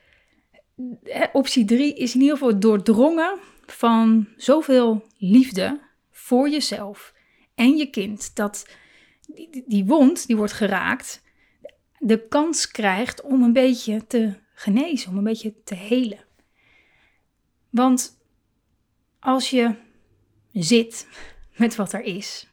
Optie 1.32 1.66
3 1.66 1.96
is 1.96 2.14
in 2.14 2.22
ieder 2.22 2.38
geval 2.38 2.60
doordrongen 2.60 3.40
van 3.66 4.28
zoveel 4.38 5.08
liefde 5.18 5.82
voor 6.12 6.50
jezelf 6.50 7.14
en 7.56 7.78
je 7.78 7.90
kind. 7.90 8.36
Dat 8.36 8.68
die, 9.28 9.64
die 9.68 9.86
wond, 9.86 10.28
die 10.28 10.36
wordt 10.36 10.54
geraakt, 10.54 11.24
de 12.00 12.28
kans 12.28 12.68
krijgt 12.72 13.22
om 13.22 13.44
een 13.44 13.54
beetje 13.54 14.08
te 14.08 14.34
genezen, 14.54 15.12
om 15.12 15.18
een 15.18 15.24
beetje 15.24 15.54
te 15.64 15.76
helen. 15.76 16.26
Want 17.70 18.22
als 19.20 19.50
je 19.50 19.76
zit 20.52 21.08
met 21.56 21.76
wat 21.76 21.94
er 21.94 22.02
is. 22.02 22.48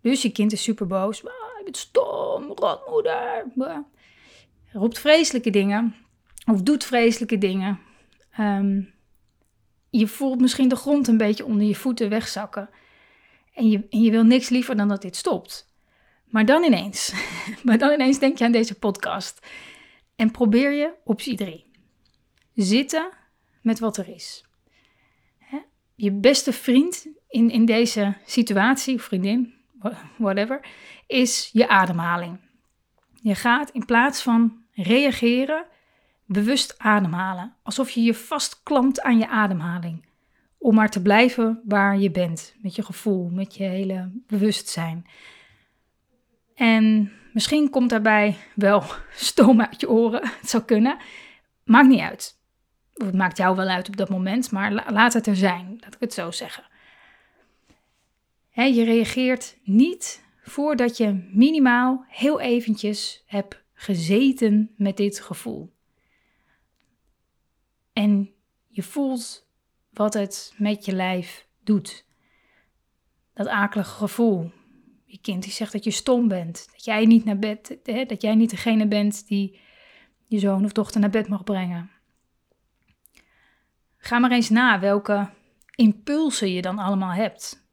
Dus 0.00 0.22
je 0.22 0.32
kind 0.32 0.52
is 0.52 0.62
super 0.62 0.86
boos. 0.86 1.22
Je 1.64 1.76
stom, 1.76 2.52
rotmoeder. 2.54 3.44
Roept 4.72 4.98
vreselijke 4.98 5.50
dingen. 5.50 5.94
Of 6.46 6.62
doet 6.62 6.84
vreselijke 6.84 7.38
dingen. 7.38 7.80
Ehm, 8.30 8.82
je 9.90 10.06
voelt 10.06 10.40
misschien 10.40 10.68
de 10.68 10.76
grond 10.76 11.08
een 11.08 11.16
beetje 11.16 11.44
onder 11.44 11.66
je 11.66 11.74
voeten 11.74 12.08
wegzakken. 12.08 12.70
En 13.54 13.70
je, 13.70 13.86
en 13.90 14.02
je 14.02 14.10
wil 14.10 14.24
niks 14.24 14.48
liever 14.48 14.76
dan 14.76 14.88
dat 14.88 15.02
dit 15.02 15.16
stopt. 15.16 15.72
Maar 16.24 16.46
dan 16.46 16.62
ineens, 16.62 17.12
maar 17.64 17.78
dan 17.78 17.92
ineens 17.92 18.18
denk 18.18 18.38
je 18.38 18.44
aan 18.44 18.52
deze 18.52 18.74
podcast. 18.74 19.46
En 20.16 20.30
probeer 20.30 20.72
je 20.72 20.92
optie 21.04 21.36
3. 21.36 21.70
Zitten 22.54 23.10
met 23.62 23.78
wat 23.78 23.96
er 23.96 24.08
is. 24.08 24.44
Je 25.94 26.12
beste 26.12 26.52
vriend 26.52 27.06
in, 27.28 27.50
in 27.50 27.64
deze 27.64 28.16
situatie, 28.26 29.00
vriendin, 29.00 29.54
whatever, 30.16 30.60
is 31.06 31.50
je 31.52 31.68
ademhaling. 31.68 32.38
Je 33.14 33.34
gaat 33.34 33.70
in 33.70 33.84
plaats 33.84 34.22
van 34.22 34.62
reageren, 34.72 35.64
bewust 36.26 36.78
ademhalen. 36.78 37.54
Alsof 37.62 37.90
je 37.90 38.02
je 38.02 38.14
vastklampt 38.14 39.02
aan 39.02 39.18
je 39.18 39.28
ademhaling. 39.28 40.06
Om 40.58 40.74
maar 40.74 40.90
te 40.90 41.02
blijven 41.02 41.60
waar 41.64 41.98
je 41.98 42.10
bent. 42.10 42.54
Met 42.62 42.74
je 42.74 42.82
gevoel, 42.82 43.28
met 43.28 43.56
je 43.56 43.64
hele 43.64 44.10
bewustzijn. 44.26 45.06
En 46.54 47.12
misschien 47.32 47.70
komt 47.70 47.90
daarbij 47.90 48.36
wel 48.54 48.82
stoom 49.14 49.60
uit 49.60 49.80
je 49.80 49.90
oren. 49.90 50.28
Het 50.40 50.50
zou 50.50 50.62
kunnen. 50.62 50.96
Maakt 51.64 51.88
niet 51.88 52.00
uit. 52.00 52.38
het 52.94 53.14
maakt 53.14 53.36
jou 53.36 53.56
wel 53.56 53.68
uit 53.68 53.88
op 53.88 53.96
dat 53.96 54.08
moment, 54.08 54.50
maar 54.50 54.72
laat 54.92 55.12
het 55.12 55.26
er 55.26 55.36
zijn. 55.36 55.76
Laat 55.80 55.94
ik 55.94 56.00
het 56.00 56.14
zo 56.14 56.30
zeggen 56.30 56.64
je 58.62 58.84
reageert 58.84 59.56
niet 59.62 60.23
voordat 60.44 60.96
je 60.96 61.30
minimaal 61.32 62.04
heel 62.08 62.40
eventjes 62.40 63.22
hebt 63.26 63.64
gezeten 63.72 64.70
met 64.76 64.96
dit 64.96 65.20
gevoel. 65.20 65.72
En 67.92 68.30
je 68.68 68.82
voelt 68.82 69.48
wat 69.90 70.14
het 70.14 70.54
met 70.56 70.84
je 70.84 70.92
lijf 70.92 71.48
doet. 71.62 72.06
Dat 73.34 73.46
akelige 73.46 73.90
gevoel. 73.90 74.52
Je 75.04 75.18
kind 75.18 75.42
die 75.42 75.52
zegt 75.52 75.72
dat 75.72 75.84
je 75.84 75.90
stom 75.90 76.28
bent. 76.28 76.68
Dat 76.72 76.84
jij 76.84 77.06
niet 77.06 77.24
naar 77.24 77.38
bed, 77.38 77.78
hè, 77.82 78.04
dat 78.04 78.22
jij 78.22 78.34
niet 78.34 78.50
degene 78.50 78.86
bent 78.86 79.26
die 79.26 79.60
je 80.26 80.38
zoon 80.38 80.64
of 80.64 80.72
dochter 80.72 81.00
naar 81.00 81.10
bed 81.10 81.28
mag 81.28 81.44
brengen. 81.44 81.90
Ga 83.96 84.18
maar 84.18 84.30
eens 84.30 84.50
na 84.50 84.80
welke 84.80 85.30
impulsen 85.74 86.52
je 86.52 86.62
dan 86.62 86.78
allemaal 86.78 87.12
hebt 87.12 87.63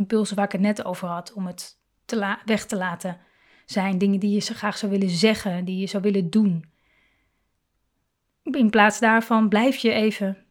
impulsen 0.00 0.36
waar 0.36 0.44
ik 0.44 0.52
het 0.52 0.60
net 0.60 0.84
over 0.84 1.08
had, 1.08 1.32
om 1.32 1.46
het 1.46 1.78
te 2.04 2.36
weg 2.44 2.66
te 2.66 2.76
laten 2.76 3.20
zijn. 3.64 3.98
Dingen 3.98 4.20
die 4.20 4.30
je 4.30 4.40
zo 4.40 4.54
graag 4.54 4.78
zou 4.78 4.92
willen 4.92 5.08
zeggen, 5.08 5.64
die 5.64 5.78
je 5.78 5.86
zou 5.86 6.02
willen 6.02 6.30
doen. 6.30 6.64
In 8.42 8.70
plaats 8.70 8.98
daarvan 8.98 9.48
blijf 9.48 9.76
je 9.76 9.92
even 9.92 10.44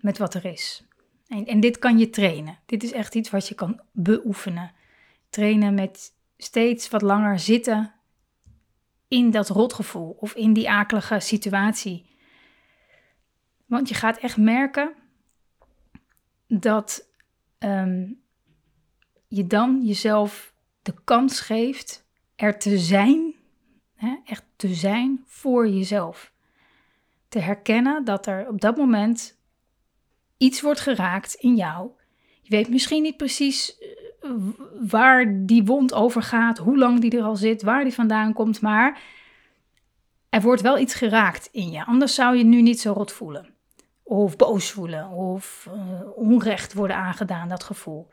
met 0.00 0.18
wat 0.18 0.34
er 0.34 0.44
is. 0.44 0.86
En, 1.26 1.46
en 1.46 1.60
dit 1.60 1.78
kan 1.78 1.98
je 1.98 2.10
trainen. 2.10 2.58
Dit 2.66 2.82
is 2.82 2.92
echt 2.92 3.14
iets 3.14 3.30
wat 3.30 3.48
je 3.48 3.54
kan 3.54 3.80
beoefenen. 3.92 4.72
Trainen 5.30 5.74
met 5.74 6.12
steeds 6.36 6.88
wat 6.88 7.02
langer 7.02 7.38
zitten 7.38 7.94
in 9.08 9.30
dat 9.30 9.48
rotgevoel 9.48 10.16
of 10.20 10.34
in 10.34 10.52
die 10.52 10.70
akelige 10.70 11.20
situatie. 11.20 12.06
Want 13.66 13.88
je 13.88 13.94
gaat 13.94 14.18
echt 14.18 14.36
merken 14.36 14.94
dat 16.46 17.08
ehm, 17.58 18.04
je 19.34 19.46
dan 19.46 19.80
jezelf 19.82 20.54
de 20.82 20.94
kans 21.04 21.40
geeft 21.40 22.04
er 22.36 22.58
te 22.58 22.78
zijn, 22.78 23.34
hè, 23.94 24.16
echt 24.24 24.44
te 24.56 24.74
zijn 24.74 25.22
voor 25.26 25.68
jezelf. 25.68 26.32
Te 27.28 27.38
herkennen 27.38 28.04
dat 28.04 28.26
er 28.26 28.48
op 28.48 28.60
dat 28.60 28.76
moment 28.76 29.38
iets 30.36 30.60
wordt 30.60 30.80
geraakt 30.80 31.34
in 31.34 31.56
jou. 31.56 31.90
Je 32.40 32.50
weet 32.50 32.68
misschien 32.68 33.02
niet 33.02 33.16
precies 33.16 33.78
eh, 33.78 34.30
waar 34.80 35.46
die 35.46 35.64
wond 35.64 35.94
over 35.94 36.22
gaat, 36.22 36.58
hoe 36.58 36.78
lang 36.78 37.00
die 37.00 37.18
er 37.18 37.24
al 37.24 37.36
zit, 37.36 37.62
waar 37.62 37.84
die 37.84 37.94
vandaan 37.94 38.32
komt, 38.32 38.60
maar 38.60 39.02
er 40.28 40.40
wordt 40.40 40.62
wel 40.62 40.78
iets 40.78 40.94
geraakt 40.94 41.48
in 41.52 41.70
je. 41.70 41.84
Anders 41.84 42.14
zou 42.14 42.36
je 42.36 42.44
nu 42.44 42.62
niet 42.62 42.80
zo 42.80 42.92
rot 42.92 43.12
voelen. 43.12 43.54
Of 44.02 44.36
boos 44.36 44.70
voelen, 44.70 45.08
of 45.08 45.68
uh, 45.68 46.00
onrecht 46.14 46.72
worden 46.72 46.96
aangedaan, 46.96 47.48
dat 47.48 47.64
gevoel 47.64 48.08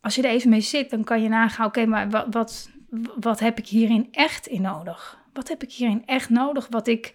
als 0.00 0.14
je 0.14 0.22
er 0.22 0.30
even 0.30 0.50
mee 0.50 0.60
zit, 0.60 0.90
dan 0.90 1.04
kan 1.04 1.22
je 1.22 1.28
nagaan, 1.28 1.66
oké, 1.66 1.86
maar 1.86 2.10
wat, 2.10 2.26
wat, 2.30 2.70
wat 3.20 3.40
heb 3.40 3.58
ik 3.58 3.66
hierin 3.66 4.08
echt 4.10 4.46
in 4.46 4.62
nodig? 4.62 5.18
Wat 5.32 5.48
heb 5.48 5.62
ik 5.62 5.72
hierin 5.72 6.06
echt 6.06 6.30
nodig 6.30 6.66
wat, 6.70 6.86
ik, 6.86 7.14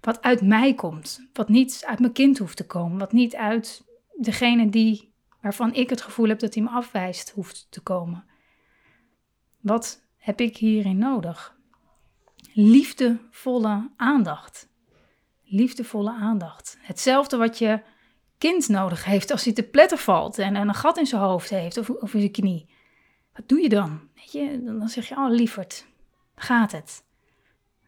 wat 0.00 0.22
uit 0.22 0.42
mij 0.42 0.74
komt? 0.74 1.28
Wat 1.32 1.48
niet 1.48 1.82
uit 1.86 1.98
mijn 1.98 2.12
kind 2.12 2.38
hoeft 2.38 2.56
te 2.56 2.66
komen, 2.66 2.98
wat 2.98 3.12
niet 3.12 3.36
uit 3.36 3.84
degene 4.16 4.68
die, 4.68 5.14
waarvan 5.40 5.74
ik 5.74 5.90
het 5.90 6.00
gevoel 6.00 6.28
heb 6.28 6.38
dat 6.38 6.54
hij 6.54 6.62
me 6.62 6.68
afwijst, 6.68 7.30
hoeft 7.30 7.66
te 7.70 7.80
komen. 7.80 8.24
Wat 9.60 10.04
heb 10.16 10.40
ik 10.40 10.56
hierin 10.56 10.98
nodig? 10.98 11.56
Liefdevolle 12.52 13.90
aandacht. 13.96 14.68
Liefdevolle 15.42 16.12
aandacht. 16.12 16.78
Hetzelfde 16.80 17.36
wat 17.36 17.58
je 17.58 17.82
nodig 18.68 19.04
heeft 19.04 19.30
als 19.30 19.44
hij 19.44 19.52
te 19.52 19.62
pletter 19.62 19.98
valt 19.98 20.38
en 20.38 20.54
een 20.54 20.74
gat 20.74 20.98
in 20.98 21.06
zijn 21.06 21.22
hoofd 21.22 21.50
heeft 21.50 21.76
of, 21.76 21.90
of 21.90 22.14
in 22.14 22.20
zijn 22.20 22.32
knie. 22.32 22.68
Wat 23.32 23.48
doe 23.48 23.60
je 23.60 23.68
dan? 23.68 24.00
Weet 24.14 24.32
je, 24.32 24.62
dan 24.64 24.88
zeg 24.88 25.08
je, 25.08 25.16
oh 25.16 25.30
lieverd, 25.30 25.86
gaat 26.34 26.72
het? 26.72 27.04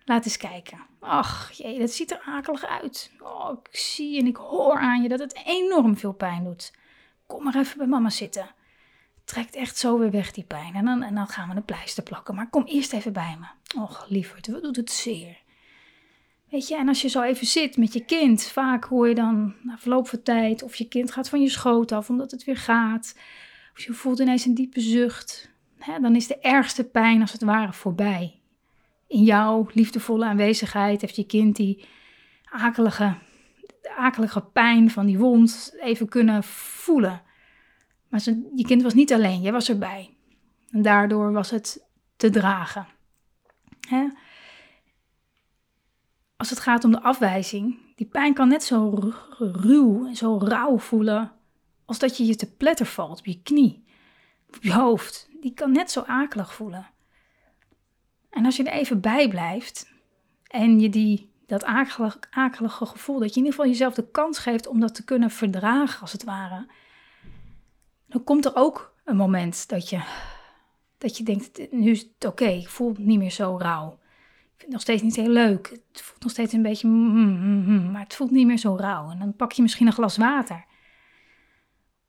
Laat 0.04 0.24
eens 0.24 0.36
kijken. 0.36 0.78
Ach, 1.00 1.50
jee, 1.52 1.78
dat 1.78 1.90
ziet 1.90 2.10
er 2.10 2.20
akelig 2.26 2.66
uit. 2.66 3.12
Oh, 3.20 3.58
ik 3.62 3.76
zie 3.76 4.18
en 4.18 4.26
ik 4.26 4.36
hoor 4.36 4.78
aan 4.78 5.02
je 5.02 5.08
dat 5.08 5.18
het 5.18 5.40
enorm 5.44 5.96
veel 5.96 6.12
pijn 6.12 6.44
doet. 6.44 6.72
Kom 7.26 7.44
maar 7.44 7.56
even 7.56 7.78
bij 7.78 7.86
mama 7.86 8.10
zitten. 8.10 8.54
Trekt 9.24 9.54
echt 9.56 9.78
zo 9.78 9.98
weer 9.98 10.10
weg 10.10 10.32
die 10.32 10.44
pijn. 10.44 10.74
En 10.74 10.84
dan, 10.84 11.02
en 11.02 11.14
dan 11.14 11.26
gaan 11.26 11.48
we 11.48 11.54
een 11.54 11.64
pleister 11.64 12.02
plakken. 12.02 12.34
Maar 12.34 12.50
kom 12.50 12.64
eerst 12.64 12.92
even 12.92 13.12
bij 13.12 13.36
me. 13.40 13.80
Och, 13.80 14.06
lieverd, 14.08 14.46
wat 14.46 14.62
doet 14.62 14.76
het 14.76 14.90
zeer? 14.90 15.38
Weet 16.50 16.68
je, 16.68 16.76
en 16.76 16.88
als 16.88 17.02
je 17.02 17.08
zo 17.08 17.22
even 17.22 17.46
zit 17.46 17.76
met 17.76 17.92
je 17.92 18.04
kind, 18.04 18.42
vaak 18.42 18.84
hoor 18.84 19.08
je 19.08 19.14
dan 19.14 19.54
na 19.62 19.78
verloop 19.78 20.08
van 20.08 20.22
tijd 20.22 20.62
of 20.62 20.74
je 20.74 20.88
kind 20.88 21.12
gaat 21.12 21.28
van 21.28 21.40
je 21.40 21.48
schoot 21.48 21.92
af 21.92 22.08
omdat 22.08 22.30
het 22.30 22.44
weer 22.44 22.56
gaat. 22.56 23.18
Of 23.72 23.80
je 23.80 23.92
voelt 23.92 24.18
ineens 24.18 24.44
een 24.44 24.54
diepe 24.54 24.80
zucht. 24.80 25.50
Hè, 25.78 26.00
dan 26.00 26.16
is 26.16 26.26
de 26.26 26.38
ergste 26.38 26.84
pijn 26.84 27.20
als 27.20 27.32
het 27.32 27.42
ware 27.42 27.72
voorbij. 27.72 28.40
In 29.06 29.22
jouw 29.22 29.66
liefdevolle 29.72 30.24
aanwezigheid 30.24 31.00
heeft 31.00 31.16
je 31.16 31.26
kind 31.26 31.56
die 31.56 31.84
akelige, 32.44 33.14
akelige 33.96 34.40
pijn 34.40 34.90
van 34.90 35.06
die 35.06 35.18
wond 35.18 35.76
even 35.80 36.08
kunnen 36.08 36.44
voelen. 36.44 37.22
Maar 38.08 38.20
je 38.54 38.64
kind 38.66 38.82
was 38.82 38.94
niet 38.94 39.12
alleen, 39.12 39.40
jij 39.40 39.52
was 39.52 39.68
erbij. 39.68 40.16
En 40.70 40.82
daardoor 40.82 41.32
was 41.32 41.50
het 41.50 41.86
te 42.16 42.30
dragen. 42.30 42.86
Hè? 43.88 44.06
Als 46.38 46.50
het 46.50 46.61
gaat 46.61 46.85
om 46.85 46.90
de 46.90 47.02
afwijzing, 47.02 47.78
die 47.95 48.07
pijn 48.07 48.35
kan 48.35 48.49
net 48.49 48.64
zo 48.64 49.12
ruw 49.38 50.07
en 50.07 50.16
zo 50.16 50.38
rauw 50.38 50.78
voelen 50.78 51.33
als 51.85 51.99
dat 51.99 52.16
je 52.16 52.26
je 52.26 52.37
te 52.37 52.54
pletter 52.54 52.87
valt 52.87 53.18
op 53.18 53.26
je 53.26 53.42
knie, 53.42 53.85
op 54.47 54.62
je 54.62 54.73
hoofd. 54.73 55.28
Die 55.40 55.54
kan 55.54 55.73
net 55.73 55.90
zo 55.90 56.00
akelig 56.00 56.54
voelen. 56.54 56.90
En 58.30 58.45
als 58.45 58.57
je 58.57 58.64
er 58.64 58.73
even 58.73 59.00
bij 59.00 59.28
blijft 59.28 59.92
en 60.42 60.80
je 60.80 60.88
die, 60.88 61.33
dat 61.47 61.64
akelige, 61.64 62.18
akelige 62.30 62.87
gevoel, 62.87 63.18
dat 63.18 63.28
je 63.28 63.40
in 63.40 63.45
ieder 63.45 63.52
geval 63.52 63.71
jezelf 63.71 63.95
de 63.95 64.11
kans 64.11 64.38
geeft 64.38 64.66
om 64.66 64.80
dat 64.80 64.95
te 64.95 65.04
kunnen 65.04 65.30
verdragen, 65.30 66.00
als 66.00 66.12
het 66.12 66.25
ware, 66.25 66.66
dan 68.07 68.25
komt 68.25 68.45
er 68.45 68.54
ook 68.54 68.95
een 69.04 69.16
moment 69.16 69.68
dat 69.68 69.88
je, 69.88 70.02
dat 70.99 71.16
je 71.16 71.25
denkt, 71.25 71.73
nu 71.73 71.90
is 71.90 72.00
het 72.00 72.25
oké, 72.25 72.49
ik 72.49 72.68
voel 72.68 72.88
het 72.88 72.99
niet 72.99 73.18
meer 73.18 73.30
zo 73.30 73.57
rauw. 73.57 73.99
Vind 74.58 74.72
het 74.72 74.86
nog 74.86 74.96
steeds 74.96 75.02
niet 75.02 75.16
heel 75.16 75.32
leuk. 75.32 75.68
Het 75.92 76.00
voelt 76.02 76.22
nog 76.22 76.30
steeds 76.30 76.52
een 76.52 76.62
beetje, 76.62 76.88
mm, 76.88 77.12
mm, 77.12 77.64
mm, 77.66 77.90
maar 77.90 78.02
het 78.02 78.14
voelt 78.14 78.30
niet 78.30 78.46
meer 78.46 78.58
zo 78.58 78.76
rauw. 78.76 79.10
En 79.10 79.18
dan 79.18 79.36
pak 79.36 79.52
je 79.52 79.62
misschien 79.62 79.86
een 79.86 79.92
glas 79.92 80.16
water. 80.16 80.64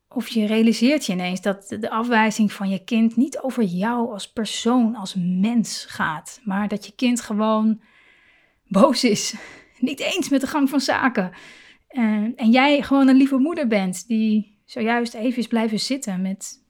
Of 0.08 0.28
je 0.28 0.46
realiseert 0.46 1.06
je 1.06 1.14
ineens 1.14 1.42
dat 1.42 1.76
de 1.80 1.90
afwijzing 1.90 2.52
van 2.52 2.70
je 2.70 2.84
kind 2.84 3.16
niet 3.16 3.40
over 3.40 3.64
jou 3.64 4.12
als 4.12 4.32
persoon, 4.32 4.96
als 4.96 5.16
mens 5.18 5.86
gaat. 5.86 6.42
Maar 6.44 6.68
dat 6.68 6.86
je 6.86 6.96
kind 6.96 7.22
gewoon 7.22 7.82
boos 8.68 9.04
is. 9.04 9.36
Niet 9.80 10.00
eens 10.00 10.30
met 10.30 10.42
de 10.42 10.48
gang 10.48 10.70
van 10.70 10.80
zaken. 10.80 11.32
En, 11.88 12.34
en 12.36 12.50
jij 12.50 12.82
gewoon 12.82 13.08
een 13.08 13.16
lieve 13.16 13.38
moeder 13.38 13.68
bent 13.68 14.08
die 14.08 14.58
zojuist 14.66 15.14
even 15.14 15.38
is 15.38 15.48
blijven 15.48 15.80
zitten 15.80 16.22
met 16.22 16.64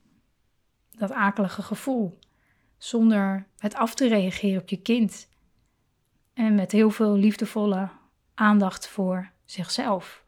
dat 0.90 1.12
akelige 1.12 1.62
gevoel. 1.62 2.18
Zonder 2.78 3.46
het 3.58 3.74
af 3.74 3.94
te 3.94 4.08
reageren 4.08 4.60
op 4.60 4.68
je 4.68 4.82
kind. 4.82 5.29
En 6.34 6.54
met 6.54 6.72
heel 6.72 6.90
veel 6.90 7.16
liefdevolle 7.16 7.88
aandacht 8.34 8.88
voor 8.88 9.30
zichzelf. 9.44 10.24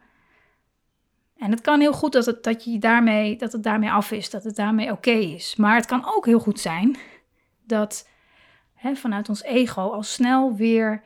En 1.37 1.50
het 1.50 1.61
kan 1.61 1.80
heel 1.80 1.92
goed 1.92 2.12
dat 2.12 2.26
het, 2.26 2.44
dat 2.44 2.64
je 2.64 2.78
daarmee, 2.78 3.37
dat 3.37 3.52
het 3.52 3.62
daarmee 3.62 3.90
af 3.90 4.11
is, 4.11 4.30
dat 4.30 4.44
het 4.44 4.56
daarmee 4.56 4.92
oké 4.92 5.11
is. 5.11 5.56
Maar 5.56 5.75
het 5.75 5.87
kan 5.87 6.04
ook 6.06 6.26
heel 6.26 6.38
goed 6.38 6.61
zijn 6.61 6.97
dat 7.66 8.09
hè, 8.75 8.94
vanuit 8.94 9.28
ons 9.28 9.42
ego 9.42 9.90
al 9.90 10.02
snel 10.02 10.54
weer 10.56 11.02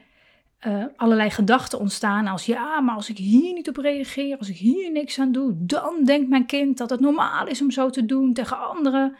uh, 0.67 0.85
allerlei 0.97 1.31
gedachten 1.31 1.79
ontstaan 1.79 2.27
als 2.27 2.47
ja, 2.47 2.81
maar 2.81 2.95
als 2.95 3.09
ik 3.09 3.17
hier 3.17 3.53
niet 3.53 3.69
op 3.69 3.77
reageer, 3.77 4.39
als 4.39 4.49
ik 4.49 4.57
hier 4.57 4.91
niks 4.93 5.19
aan 5.19 5.33
doe, 5.33 5.55
dan 5.57 6.05
denkt 6.05 6.29
mijn 6.29 6.47
kind 6.47 6.79
dat 6.79 6.91
het 6.91 7.01
normaal 7.01 7.47
is 7.47 7.63
om 7.63 7.71
zo 7.71 7.91
te 7.91 8.07
doen 8.07 8.33
tegen 8.33 8.69
anderen. 8.69 9.17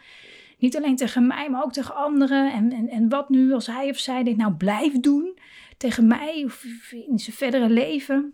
Niet 0.59 0.77
alleen 0.77 0.95
tegen 0.95 1.27
mij, 1.27 1.49
maar 1.49 1.63
ook 1.63 1.73
tegen 1.73 1.95
anderen. 1.95 2.51
En, 2.53 2.71
en, 2.71 2.89
en 2.89 3.09
wat 3.09 3.29
nu 3.29 3.53
als 3.53 3.67
hij 3.67 3.89
of 3.89 3.97
zij 3.97 4.23
dit 4.23 4.37
nou 4.37 4.53
blijft 4.53 5.03
doen 5.03 5.36
tegen 5.77 6.07
mij 6.07 6.43
of 6.45 6.63
in 6.91 7.19
zijn 7.19 7.35
verdere 7.35 7.69
leven? 7.69 8.33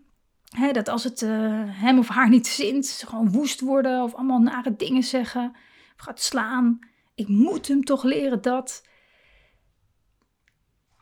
dat 0.71 0.89
als 0.89 1.03
het 1.03 1.21
uh, 1.21 1.29
hem 1.65 1.97
of 1.97 2.07
haar 2.07 2.29
niet 2.29 2.47
zint, 2.47 3.03
gewoon 3.07 3.31
woest 3.31 3.59
worden 3.59 4.03
of 4.03 4.13
allemaal 4.13 4.39
nare 4.39 4.75
dingen 4.75 5.03
zeggen 5.03 5.55
of 5.95 6.01
gaat 6.01 6.21
slaan. 6.21 6.79
Ik 7.15 7.27
moet 7.27 7.67
hem 7.67 7.83
toch 7.83 8.03
leren 8.03 8.41
dat 8.41 8.83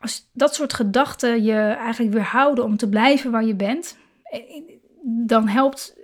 als 0.02 0.30
dat 0.32 0.54
soort 0.54 0.72
gedachten 0.72 1.42
je 1.42 1.58
eigenlijk 1.58 2.14
weerhouden 2.14 2.64
om 2.64 2.76
te 2.76 2.88
blijven 2.88 3.30
waar 3.30 3.44
je 3.44 3.56
bent, 3.56 3.98
eh, 4.22 4.40
dan 5.26 5.48
helpt 5.48 5.96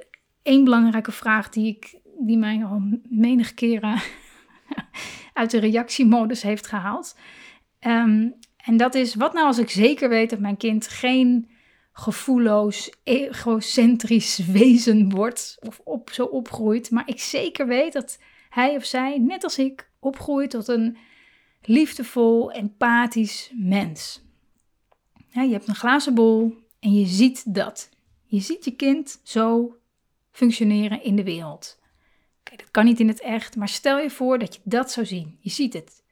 één 0.43 0.65
belangrijke 0.65 1.13
vraag 1.13 1.49
die, 1.49 1.67
ik, 1.67 2.01
die 2.19 2.39
mij 2.39 2.65
al 2.65 2.99
menig 3.09 3.55
keren 3.55 4.01
uit 5.33 5.51
de 5.51 5.59
reactiemodus 5.59 6.43
heeft 6.43 6.67
gehaald. 6.67 7.17
Ehm, 7.79 8.31
en 8.69 8.77
dat 8.77 8.95
is, 8.95 9.15
wat 9.15 9.33
nou 9.33 9.47
als 9.47 9.59
ik 9.59 9.71
zeker 9.71 10.09
weet 10.09 10.31
dat 10.31 10.39
mijn 10.39 10.57
kind 10.57 10.89
geen 10.89 11.51
gevoelloos, 11.93 12.93
egocentrisch 13.03 14.39
wezen 14.61 15.11
wordt 15.11 15.57
of 15.61 15.81
op, 15.85 16.11
zo 16.11 16.25
opgroeit, 16.25 16.91
maar 16.91 17.09
ik 17.09 17.21
zeker 17.21 17.67
weet 17.67 17.93
dat 17.93 18.19
hij 18.49 18.77
of 18.77 18.85
zij, 18.85 19.19
net 19.19 19.45
als 19.45 19.59
ik, 19.59 19.91
opgroeit 19.99 20.51
tot 20.51 20.69
een 20.69 20.97
liefdevol, 21.63 22.53
empathisch 22.53 23.51
mens. 23.55 24.23
je 25.31 25.41
hebt 25.41 25.69
een 25.69 25.75
glazen 25.75 26.15
bol 26.15 26.55
en 26.81 26.93
je 26.93 27.07
ziet 27.07 27.55
dat. 27.55 27.91
Je 28.25 28.41
ziet 28.41 28.65
je 28.65 28.71
kind 28.71 29.21
zo 29.23 29.77
functioneren 30.31 31.03
in 31.03 31.17
de 31.17 31.25
wereld. 31.25 31.81
dat 32.43 32.71
kan 32.71 32.85
niet 32.85 33.01
in 33.01 33.09
het 33.09 33.21
echt, 33.21 33.57
maar 33.57 33.69
stel 33.69 33.99
je 33.99 34.11
voor 34.11 34.39
dat 34.39 34.55
je 34.55 34.61
dat 34.65 34.91
zou 34.91 35.07
zien. 35.07 35.39
Je 35.41 35.51
ziet 35.51 35.73
het. 35.73 36.03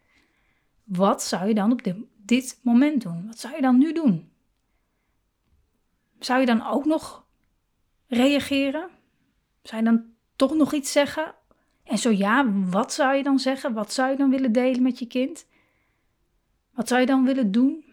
Wat 0.84 1.22
zou 1.22 1.48
je 1.48 1.54
dan 1.54 1.72
op 1.72 1.82
dit 2.28 2.60
moment 2.62 3.02
doen? 3.02 3.26
Wat 3.26 3.38
zou 3.38 3.54
je 3.54 3.60
dan 3.60 3.78
nu 3.78 3.92
doen? 3.92 4.30
Zou 6.18 6.40
je 6.40 6.46
dan 6.46 6.66
ook 6.66 6.84
nog 6.84 7.26
reageren? 8.06 8.88
Zou 9.62 9.82
je 9.82 9.88
dan 9.90 10.04
toch 10.36 10.54
nog 10.54 10.72
iets 10.72 10.92
zeggen? 10.92 11.34
En 11.84 11.98
zo 11.98 12.10
ja, 12.10 12.52
wat 12.52 12.92
zou 12.92 13.16
je 13.16 13.22
dan 13.22 13.38
zeggen? 13.38 13.72
Wat 13.72 13.92
zou 13.92 14.10
je 14.10 14.16
dan 14.16 14.30
willen 14.30 14.52
delen 14.52 14.82
met 14.82 14.98
je 14.98 15.06
kind? 15.06 15.46
Wat 16.74 16.88
zou 16.88 17.00
je 17.00 17.06
dan 17.06 17.24
willen 17.24 17.52
doen? 17.52 17.84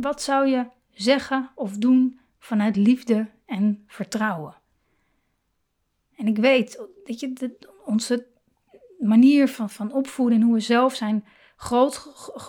wat 0.00 0.22
zou 0.22 0.46
je 0.46 0.66
zeggen 0.90 1.50
of 1.54 1.76
doen 1.76 2.20
vanuit 2.38 2.76
liefde 2.76 3.30
en 3.46 3.84
vertrouwen? 3.86 4.56
En 6.16 6.26
ik 6.26 6.36
weet 6.36 6.86
dat 7.04 7.20
je 7.20 7.56
onze 7.84 8.26
manier 8.98 9.48
van, 9.48 9.70
van 9.70 9.92
opvoeden 9.92 10.38
en 10.38 10.44
hoe 10.44 10.54
we 10.54 10.60
zelf 10.60 10.94
zijn 10.94 11.24
groot, 11.58 11.96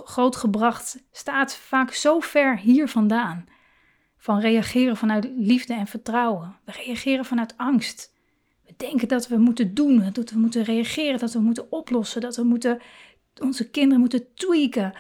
grootgebracht, 0.05 1.03
staat 1.11 1.55
vaak 1.55 1.93
zo 1.93 2.19
ver 2.19 2.57
hier 2.57 2.87
vandaan. 2.87 3.45
Van 4.17 4.39
reageren 4.39 4.97
vanuit 4.97 5.29
liefde 5.35 5.73
en 5.73 5.87
vertrouwen. 5.87 6.55
We 6.65 6.71
reageren 6.71 7.25
vanuit 7.25 7.57
angst 7.57 8.13
denken 8.77 9.07
dat 9.07 9.27
we 9.27 9.37
moeten 9.37 9.73
doen, 9.73 10.09
dat 10.11 10.29
we 10.29 10.39
moeten 10.39 10.63
reageren, 10.63 11.19
dat 11.19 11.33
we 11.33 11.39
moeten 11.39 11.71
oplossen, 11.71 12.21
dat 12.21 12.35
we 12.35 12.43
moeten, 12.43 12.79
onze 13.41 13.69
kinderen 13.69 13.99
moeten 13.99 14.33
tweaken. 14.33 14.93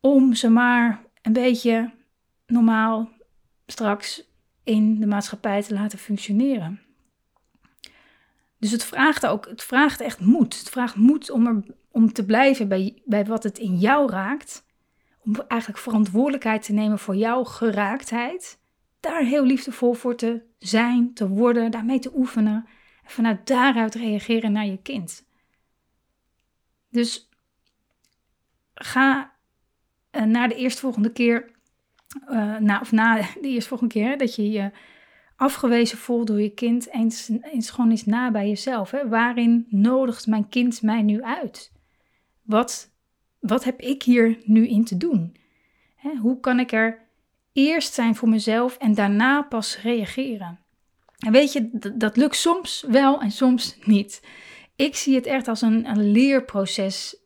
Om 0.00 0.34
ze 0.34 0.48
maar 0.48 1.04
een 1.22 1.32
beetje 1.32 1.92
normaal 2.46 3.10
straks 3.66 4.24
in 4.64 5.00
de 5.00 5.06
maatschappij 5.06 5.62
te 5.62 5.74
laten 5.74 5.98
functioneren. 5.98 6.80
Dus 8.58 8.70
het 8.70 8.84
vraagt 8.84 9.26
ook, 9.26 9.48
het 9.48 9.62
vraagt 9.62 10.00
echt 10.00 10.20
moed. 10.20 10.58
Het 10.58 10.68
vraagt 10.68 10.96
moed 10.96 11.30
om, 11.30 11.46
er, 11.46 11.62
om 11.90 12.12
te 12.12 12.24
blijven 12.24 12.68
bij, 12.68 13.02
bij 13.04 13.24
wat 13.24 13.42
het 13.42 13.58
in 13.58 13.76
jou 13.76 14.10
raakt. 14.10 14.64
Om 15.24 15.34
eigenlijk 15.48 15.80
verantwoordelijkheid 15.80 16.62
te 16.62 16.72
nemen 16.72 16.98
voor 16.98 17.16
jouw 17.16 17.44
geraaktheid 17.44 18.58
daar 19.00 19.22
heel 19.22 19.44
liefdevol 19.44 19.92
voor 19.92 20.16
te 20.16 20.42
zijn, 20.58 21.14
te 21.14 21.28
worden, 21.28 21.70
daarmee 21.70 21.98
te 21.98 22.12
oefenen. 22.14 22.68
En 23.04 23.10
vanuit 23.10 23.46
daaruit 23.46 23.94
reageren 23.94 24.52
naar 24.52 24.66
je 24.66 24.82
kind. 24.82 25.26
Dus 26.90 27.28
ga 28.74 29.32
uh, 30.12 30.22
na 30.22 30.48
de 30.48 30.54
eerstvolgende 30.54 31.12
keer, 31.12 31.50
uh, 32.30 32.56
na, 32.56 32.80
of 32.80 32.92
na 32.92 33.16
de 33.16 33.48
eerstvolgende 33.48 33.92
keer 33.94 34.18
dat 34.18 34.34
je 34.34 34.50
je 34.50 34.70
afgewezen 35.38 35.98
voelt 35.98 36.26
door 36.26 36.40
je 36.40 36.54
kind, 36.54 36.88
eens, 36.92 37.30
eens 37.42 37.70
gewoon 37.70 37.90
eens 37.90 38.04
na 38.04 38.30
bij 38.30 38.48
jezelf. 38.48 38.90
Hè? 38.90 39.08
Waarin 39.08 39.66
nodigt 39.68 40.26
mijn 40.26 40.48
kind 40.48 40.82
mij 40.82 41.02
nu 41.02 41.22
uit? 41.22 41.72
Wat, 42.42 42.90
wat 43.38 43.64
heb 43.64 43.80
ik 43.80 44.02
hier 44.02 44.38
nu 44.44 44.68
in 44.68 44.84
te 44.84 44.96
doen? 44.96 45.36
Hè? 45.96 46.16
Hoe 46.16 46.40
kan 46.40 46.60
ik 46.60 46.72
er 46.72 47.06
eerst 47.58 47.94
zijn 47.94 48.14
voor 48.14 48.28
mezelf 48.28 48.76
en 48.76 48.94
daarna 48.94 49.42
pas 49.42 49.78
reageren. 49.82 50.58
En 51.18 51.32
weet 51.32 51.52
je, 51.52 51.70
dat, 51.96 52.16
lukt 52.16 52.36
soms 52.36 52.84
wel 52.88 53.20
en 53.20 53.30
soms 53.30 53.76
niet. 53.84 54.22
Ik 54.76 54.96
zie 54.96 55.14
het 55.14 55.26
echt 55.26 55.48
als 55.48 55.60
een, 55.60 55.88
een 55.88 56.10
leerproces 56.12 57.16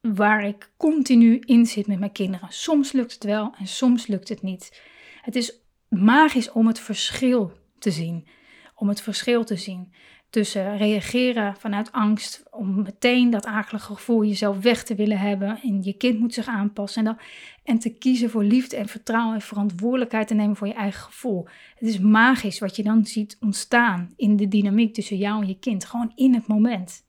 waar 0.00 0.44
ik 0.44 0.70
continu 0.76 1.38
in 1.44 1.66
zit 1.66 1.86
met 1.86 1.98
mijn 1.98 2.12
kinderen. 2.12 2.48
Soms 2.50 2.92
lukt 2.92 3.12
het 3.12 3.24
wel 3.24 3.54
en 3.58 3.66
soms 3.66 4.06
lukt 4.06 4.28
het 4.28 4.42
niet. 4.42 4.80
Het 5.22 5.36
is 5.36 5.60
magisch 5.88 6.52
om 6.52 6.66
het 6.66 6.78
verschil 6.78 7.52
te 7.80 7.90
zien. 7.90 8.26
Om 8.74 8.88
het 8.88 9.00
verschil 9.00 9.44
te 9.44 9.56
zien. 9.56 9.92
tussen 10.30 10.76
reageren 10.76 11.56
vanuit 11.56 11.92
angst 11.92 12.42
om 12.50 12.82
meteen 12.82 13.30
dat 13.30 13.46
akelige 13.46 13.94
gevoel 13.94 14.24
jezelf 14.24 14.58
weg 14.58 14.84
te 14.84 14.94
willen 14.94 15.18
hebben 15.18 15.60
en 15.62 15.82
je 15.82 15.92
kind 15.92 16.18
moet 16.18 16.34
zich 16.34 16.46
aanpassen 16.46 17.06
en, 17.06 17.14
dan, 17.14 17.24
en 17.64 17.78
te 17.78 17.90
kiezen 17.90 18.30
voor 18.30 18.44
liefde 18.44 18.76
en 18.76 18.88
vertrouwen 18.88 19.34
en 19.34 19.40
verantwoordelijkheid 19.40 20.28
te 20.28 20.34
nemen 20.34 20.56
voor 20.56 20.66
je 20.66 20.74
eigen 20.74 21.02
gevoel. 21.02 21.46
Het 21.78 21.88
is 21.88 21.98
magisch 21.98 22.58
wat 22.58 22.76
je 22.76 22.82
dan 22.82 23.06
ziet 23.06 23.36
ontstaan 23.40 24.12
in 24.16 24.36
de 24.36 24.48
dynamiek 24.48 24.94
tussen 24.94 25.16
jou 25.16 25.42
en 25.42 25.48
je 25.48 25.58
kind, 25.58 25.84
gewoon 25.84 26.12
in 26.14 26.34
het 26.34 26.46
moment. 26.46 27.04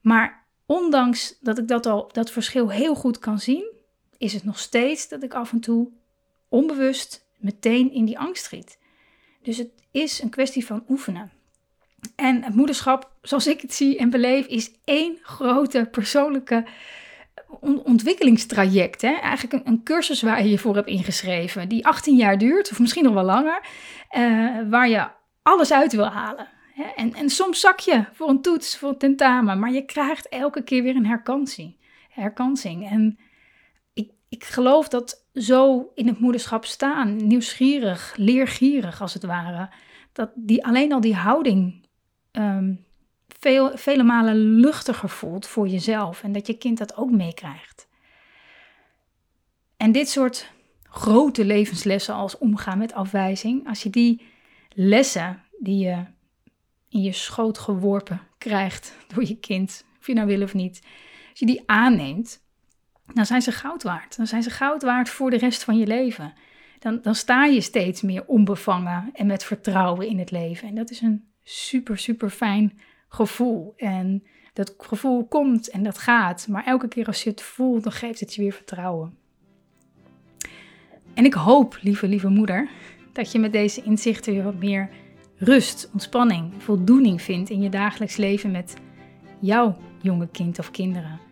Maar 0.00 0.46
ondanks 0.66 1.38
dat 1.40 1.58
ik 1.58 1.68
dat 1.68 1.86
al 1.86 2.08
dat 2.12 2.30
verschil 2.30 2.70
heel 2.70 2.94
goed 2.94 3.18
kan 3.18 3.38
zien, 3.38 3.72
is 4.18 4.32
het 4.32 4.44
nog 4.44 4.58
steeds 4.58 5.08
dat 5.08 5.22
ik 5.22 5.34
af 5.34 5.52
en 5.52 5.60
toe 5.60 5.88
onbewust 6.48 7.26
meteen 7.36 7.92
in 7.92 8.04
die 8.04 8.18
angst 8.18 8.44
schiet. 8.44 8.78
Dus 9.44 9.58
het 9.58 9.70
is 9.90 10.22
een 10.22 10.30
kwestie 10.30 10.66
van 10.66 10.84
oefenen. 10.88 11.30
En 12.16 12.42
het 12.42 12.54
moederschap, 12.54 13.12
zoals 13.22 13.46
ik 13.46 13.60
het 13.60 13.74
zie 13.74 13.98
en 13.98 14.10
beleef, 14.10 14.46
is 14.46 14.70
één 14.84 15.18
grote 15.22 15.88
persoonlijke 15.90 16.64
ontwikkelingstraject. 17.60 19.02
Hè? 19.02 19.12
Eigenlijk 19.12 19.52
een, 19.52 19.72
een, 19.72 19.82
cursus 19.82 20.22
waar 20.22 20.42
je 20.42 20.50
je 20.50 20.58
voor 20.58 20.74
hebt 20.74 20.88
ingeschreven, 20.88 21.68
die 21.68 21.86
18 21.86 22.16
jaar 22.16 22.38
duurt, 22.38 22.70
of 22.70 22.78
misschien 22.78 23.04
nog 23.04 23.14
wel 23.14 23.24
langer, 23.24 23.66
uh, 24.16 24.58
waar 24.70 24.88
je 24.88 25.08
alles 25.42 25.72
uit 25.72 25.92
wil 25.92 26.08
halen. 26.08 26.48
En, 26.96 27.14
en 27.14 27.30
soms 27.30 27.60
zak 27.60 27.78
je 27.80 28.04
voor 28.12 28.28
een 28.28 28.42
toets, 28.42 28.78
voor 28.78 28.88
een 28.88 28.98
tentamen, 28.98 29.58
maar 29.58 29.72
je 29.72 29.84
krijgt 29.84 30.28
elke 30.28 30.62
keer 30.62 30.82
weer 30.82 30.96
een 30.96 31.06
herkansing. 31.06 31.76
herkansing. 32.10 32.90
En 32.90 33.18
ik, 33.92 34.10
ik 34.28 34.44
geloof 34.44 34.88
dat 34.88 35.23
zo 35.34 35.90
in 35.94 36.06
het 36.06 36.18
moederschap 36.18 36.64
staan, 36.64 37.16
nieuwsgierig, 37.26 38.14
leergierig 38.16 39.00
als 39.00 39.14
het 39.14 39.24
ware, 39.24 39.70
dat 40.12 40.30
die, 40.34 40.64
alleen 40.66 40.92
al 40.92 41.00
die 41.00 41.14
houding 41.14 41.86
um, 42.32 42.84
veel, 43.28 43.76
vele 43.76 44.02
malen 44.02 44.36
luchtiger 44.36 45.08
voelt 45.08 45.46
voor 45.46 45.68
jezelf 45.68 46.22
en 46.22 46.32
dat 46.32 46.46
je 46.46 46.58
kind 46.58 46.78
dat 46.78 46.96
ook 46.96 47.10
meekrijgt. 47.10 47.88
En 49.76 49.92
dit 49.92 50.08
soort 50.08 50.52
grote 50.82 51.44
levenslessen 51.44 52.14
als 52.14 52.38
omgaan 52.38 52.78
met 52.78 52.92
afwijzing, 52.92 53.68
als 53.68 53.82
je 53.82 53.90
die 53.90 54.22
lessen 54.68 55.42
die 55.58 55.78
je 55.78 56.04
in 56.88 57.02
je 57.02 57.12
schoot 57.12 57.58
geworpen 57.58 58.20
krijgt 58.38 58.96
door 59.14 59.24
je 59.24 59.38
kind, 59.38 59.84
of 60.00 60.06
je 60.06 60.14
nou 60.14 60.26
wil 60.26 60.42
of 60.42 60.54
niet, 60.54 60.80
als 61.30 61.38
je 61.38 61.46
die 61.46 61.62
aanneemt, 61.66 62.43
dan 63.12 63.26
zijn 63.26 63.42
ze 63.42 63.52
goud 63.52 63.82
waard. 63.82 64.16
Dan 64.16 64.26
zijn 64.26 64.42
ze 64.42 64.50
goud 64.50 64.82
waard 64.82 65.08
voor 65.08 65.30
de 65.30 65.36
rest 65.36 65.64
van 65.64 65.78
je 65.78 65.86
leven. 65.86 66.32
Dan, 66.78 66.98
dan 67.02 67.14
sta 67.14 67.44
je 67.44 67.60
steeds 67.60 68.02
meer 68.02 68.24
onbevangen 68.26 69.10
en 69.12 69.26
met 69.26 69.44
vertrouwen 69.44 70.08
in 70.08 70.18
het 70.18 70.30
leven. 70.30 70.68
En 70.68 70.74
dat 70.74 70.90
is 70.90 71.00
een 71.00 71.24
super, 71.42 71.98
super 71.98 72.30
fijn 72.30 72.78
gevoel. 73.08 73.74
En 73.76 74.24
dat 74.52 74.74
gevoel 74.78 75.26
komt 75.26 75.70
en 75.70 75.82
dat 75.82 75.98
gaat. 75.98 76.48
Maar 76.48 76.64
elke 76.64 76.88
keer 76.88 77.06
als 77.06 77.22
je 77.22 77.30
het 77.30 77.42
voelt, 77.42 77.82
dan 77.82 77.92
geeft 77.92 78.20
het 78.20 78.34
je 78.34 78.42
weer 78.42 78.52
vertrouwen. 78.52 79.16
En 81.14 81.24
ik 81.24 81.34
hoop, 81.34 81.78
lieve, 81.80 82.08
lieve 82.08 82.28
moeder, 82.28 82.68
dat 83.12 83.32
je 83.32 83.38
met 83.38 83.52
deze 83.52 83.82
inzichten 83.82 84.32
weer 84.32 84.42
wat 84.42 84.58
meer 84.58 84.90
rust, 85.36 85.90
ontspanning, 85.92 86.52
voldoening 86.58 87.22
vindt 87.22 87.50
in 87.50 87.62
je 87.62 87.68
dagelijks 87.68 88.16
leven 88.16 88.50
met 88.50 88.76
jouw 89.40 89.76
jonge 90.02 90.28
kind 90.28 90.58
of 90.58 90.70
kinderen. 90.70 91.23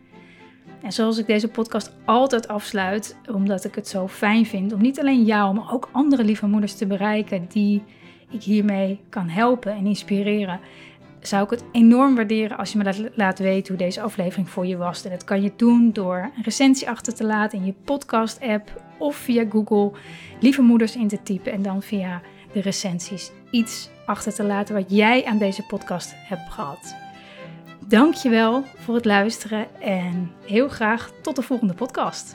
En 0.82 0.92
zoals 0.92 1.18
ik 1.18 1.26
deze 1.26 1.48
podcast 1.48 1.92
altijd 2.04 2.48
afsluit, 2.48 3.16
omdat 3.32 3.64
ik 3.64 3.74
het 3.74 3.88
zo 3.88 4.08
fijn 4.08 4.46
vind 4.46 4.72
om 4.72 4.80
niet 4.80 5.00
alleen 5.00 5.24
jou, 5.24 5.54
maar 5.54 5.72
ook 5.72 5.88
andere 5.92 6.24
lieve 6.24 6.46
moeders 6.46 6.74
te 6.74 6.86
bereiken 6.86 7.46
die 7.48 7.82
ik 8.30 8.42
hiermee 8.42 9.00
kan 9.08 9.28
helpen 9.28 9.72
en 9.72 9.86
inspireren, 9.86 10.60
zou 11.20 11.44
ik 11.44 11.50
het 11.50 11.64
enorm 11.72 12.14
waarderen 12.14 12.58
als 12.58 12.72
je 12.72 12.78
me 12.78 13.10
laat 13.14 13.38
weten 13.38 13.74
hoe 13.74 13.86
deze 13.86 14.00
aflevering 14.00 14.48
voor 14.48 14.66
je 14.66 14.76
was. 14.76 15.04
En 15.04 15.10
dat 15.10 15.24
kan 15.24 15.42
je 15.42 15.52
doen 15.56 15.92
door 15.92 16.30
een 16.36 16.42
recensie 16.42 16.88
achter 16.88 17.14
te 17.14 17.24
laten 17.24 17.58
in 17.58 17.64
je 17.64 17.74
podcast-app 17.84 18.82
of 18.98 19.16
via 19.16 19.44
Google 19.50 19.98
lieve 20.40 20.62
moeders 20.62 20.96
in 20.96 21.08
te 21.08 21.22
typen 21.22 21.52
en 21.52 21.62
dan 21.62 21.82
via 21.82 22.20
de 22.52 22.60
recensies 22.60 23.30
iets 23.50 23.90
achter 24.06 24.34
te 24.34 24.44
laten 24.44 24.74
wat 24.74 24.84
jij 24.88 25.24
aan 25.24 25.38
deze 25.38 25.66
podcast 25.66 26.12
hebt 26.16 26.50
gehad. 26.52 27.01
Dankjewel 27.92 28.64
voor 28.76 28.94
het 28.94 29.04
luisteren 29.04 29.80
en 29.80 30.32
heel 30.46 30.68
graag 30.68 31.10
tot 31.22 31.36
de 31.36 31.42
volgende 31.42 31.74
podcast. 31.74 32.34